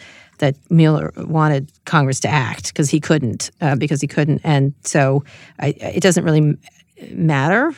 [0.44, 5.24] that Mueller wanted Congress to act because he couldn't uh, because he couldn't, and so
[5.60, 5.68] I,
[5.98, 6.60] it doesn't really m-
[7.12, 7.74] matter.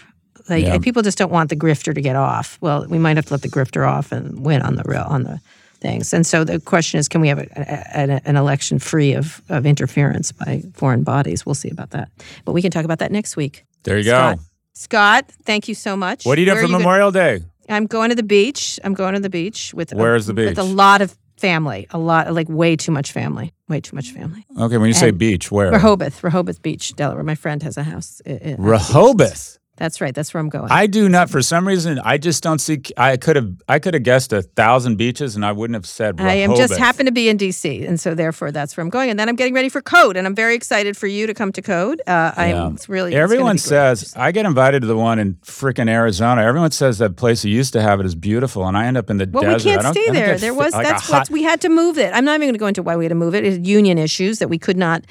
[0.50, 0.78] Like Yeah.
[0.80, 2.58] people just don't want the grifter to get off.
[2.62, 5.24] Well, we might have to let the grifter off and win on the real on
[5.24, 5.40] the
[5.80, 6.14] things.
[6.14, 9.42] And so the question is, can we have a, a, an- an election free of,
[9.50, 11.46] of interference by foreign bodies?
[11.46, 12.10] We'll see about that.
[12.46, 13.66] But we can talk about that next week.
[13.84, 14.44] There you Scott, go.
[14.74, 16.26] Scott, thank you so much.
[16.26, 17.42] What are you doing Where for Memorial Day?
[17.70, 18.80] I'm going to the beach.
[18.84, 20.50] I'm going to the beach with a- Where's the beach?
[20.50, 21.88] With a lot of family.
[21.92, 23.54] A lot, like way too much family.
[23.68, 24.46] Way too much family.
[24.60, 25.72] Okay, when you say beach, where?
[25.72, 27.24] Rehoboth, Rehoboth Beach, Delaware.
[27.24, 28.22] My friend has a house.
[28.26, 29.58] In, i- Rehoboth.
[29.78, 30.16] That's right.
[30.16, 30.72] That's where I'm going.
[30.72, 31.30] I do not.
[31.30, 32.82] For some reason, I just don't see.
[32.96, 33.52] I could have.
[33.68, 36.22] I could have guessed a thousand beaches, and I wouldn't have said.
[36.22, 36.78] I am just Rehoboth.
[36.78, 39.10] happen to be in DC, and so therefore that's where I'm going.
[39.10, 41.52] And then I'm getting ready for Code, and I'm very excited for you to come
[41.52, 42.02] to Code.
[42.08, 46.42] Uh, I'm it's really Everyone says I get invited to the one in freaking Arizona.
[46.44, 49.10] Everyone says that place who used to have it is beautiful, and I end up
[49.10, 49.66] in the Well, desert.
[49.68, 50.38] we I can't stay there.
[50.38, 52.14] There was like that's hot- what we had to move it.
[52.14, 53.44] I'm not even going to go into why we had to move it.
[53.44, 55.04] It's union issues that we could not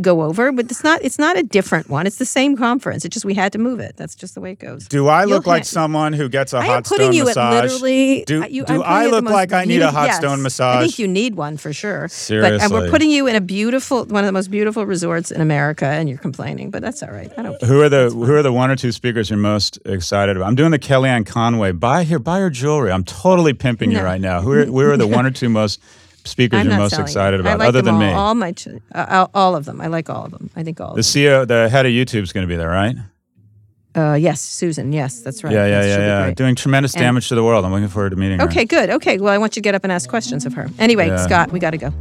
[0.00, 1.02] go over, but it's not.
[1.02, 2.06] It's not a different one.
[2.06, 3.04] It's the same conference.
[3.04, 3.96] It's just we had to move it.
[3.96, 4.88] That's just the way it goes.
[4.88, 7.72] Do I You'll look like ha- someone who gets a I hot stone you massage?
[7.72, 8.24] literally.
[8.26, 10.16] Do- uh, you, do I you at the look like I need a hot yes.
[10.16, 10.76] stone massage?
[10.76, 12.08] I think you need one for sure.
[12.28, 15.40] But and we're putting you in a beautiful, one of the most beautiful resorts in
[15.40, 17.30] America, and you're complaining, but that's all right.
[17.36, 17.62] I don't.
[17.62, 20.46] Who are the Who are the one or two speakers you're most excited about?
[20.46, 21.72] I'm doing the Kellyanne Conway.
[21.72, 22.90] Buy here, buy her jewelry.
[22.90, 24.40] I'm totally pimping you right now.
[24.40, 25.80] Who are, who are the one or two most
[26.26, 27.46] speakers I'm you're most excited it.
[27.46, 28.12] I about, like other than all, me?
[28.12, 29.80] All my, ch- uh, all, all of them.
[29.80, 30.50] I like all of them.
[30.56, 31.44] I think all of the them.
[31.44, 32.96] CEO, the head of YouTube is going to be there, right?
[33.94, 34.92] Uh, yes, Susan.
[34.92, 35.52] Yes, that's right.
[35.54, 36.34] Yeah, yeah, yeah, yeah.
[36.34, 37.64] Doing tremendous And- damage to the world.
[37.64, 38.44] I'm looking forward to meeting her.
[38.46, 38.90] Okay, good.
[38.90, 40.68] Okay, well, I want you to get up and ask questions of her.
[40.78, 41.16] Anyway, Yeah.
[41.24, 41.94] Scott, we got to go.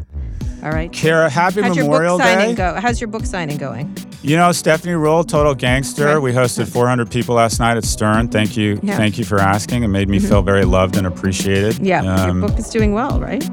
[0.64, 0.92] All right.
[0.92, 2.34] Kara, happy How's Memorial your book Day.
[2.34, 2.74] signing go?
[2.82, 3.96] How's your book signing going?
[4.24, 6.06] You know, Stephanie Roll, Total Gangster.
[6.16, 6.18] Right.
[6.18, 8.30] We hosted 400 people last night at Stern.
[8.30, 8.76] Thank you, Yeah.
[8.78, 8.88] Mm-hmm.
[8.98, 9.84] thank you for asking.
[9.84, 11.78] It made me feel very loved and appreciated.
[11.86, 13.48] Yeah, Um, your book is doing well, right?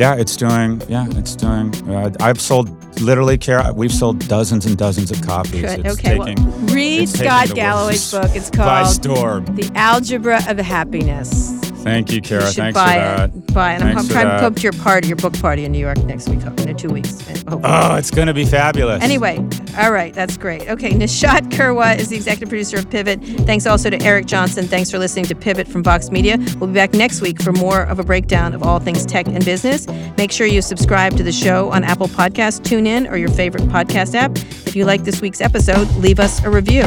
[0.00, 0.80] Yeah, it's doing.
[0.88, 1.74] Yeah, it's doing.
[1.86, 2.70] Uh, I've sold
[3.02, 3.38] literally.
[3.74, 5.60] We've sold dozens and dozens of copies.
[5.60, 5.84] Good.
[5.84, 6.16] It's okay.
[6.16, 8.30] taking, well, read Scott Galloway's book.
[8.34, 9.44] It's by called storm.
[9.56, 11.69] The Algebra of Happiness.
[11.82, 12.46] Thank you, Kara.
[12.46, 13.30] you Thanks buy for that.
[13.30, 13.54] it.
[13.54, 13.82] Buy it.
[13.82, 16.40] I'm, trying to come to your party, your book party in New York next week,
[16.42, 17.20] in two weeks.
[17.20, 17.62] hopefully.
[17.64, 17.92] Oh.
[17.92, 19.02] oh, it's going to be fabulous.
[19.02, 19.38] Anyway,
[19.78, 20.68] all right, that's great.
[20.68, 23.22] Okay, Nishat Kurwa is the executive producer of Pivot.
[23.22, 24.66] Thanks also to Eric Johnson.
[24.66, 26.36] Thanks for listening to Pivot from Vox Media.
[26.58, 29.44] We'll be back next week for more of a breakdown of all things tech and
[29.44, 29.86] business.
[30.18, 34.14] Make sure you subscribe to the show on Apple Podcasts, TuneIn, or your favorite podcast
[34.14, 34.36] app.
[34.36, 36.84] If you like this week's episode, leave us a review.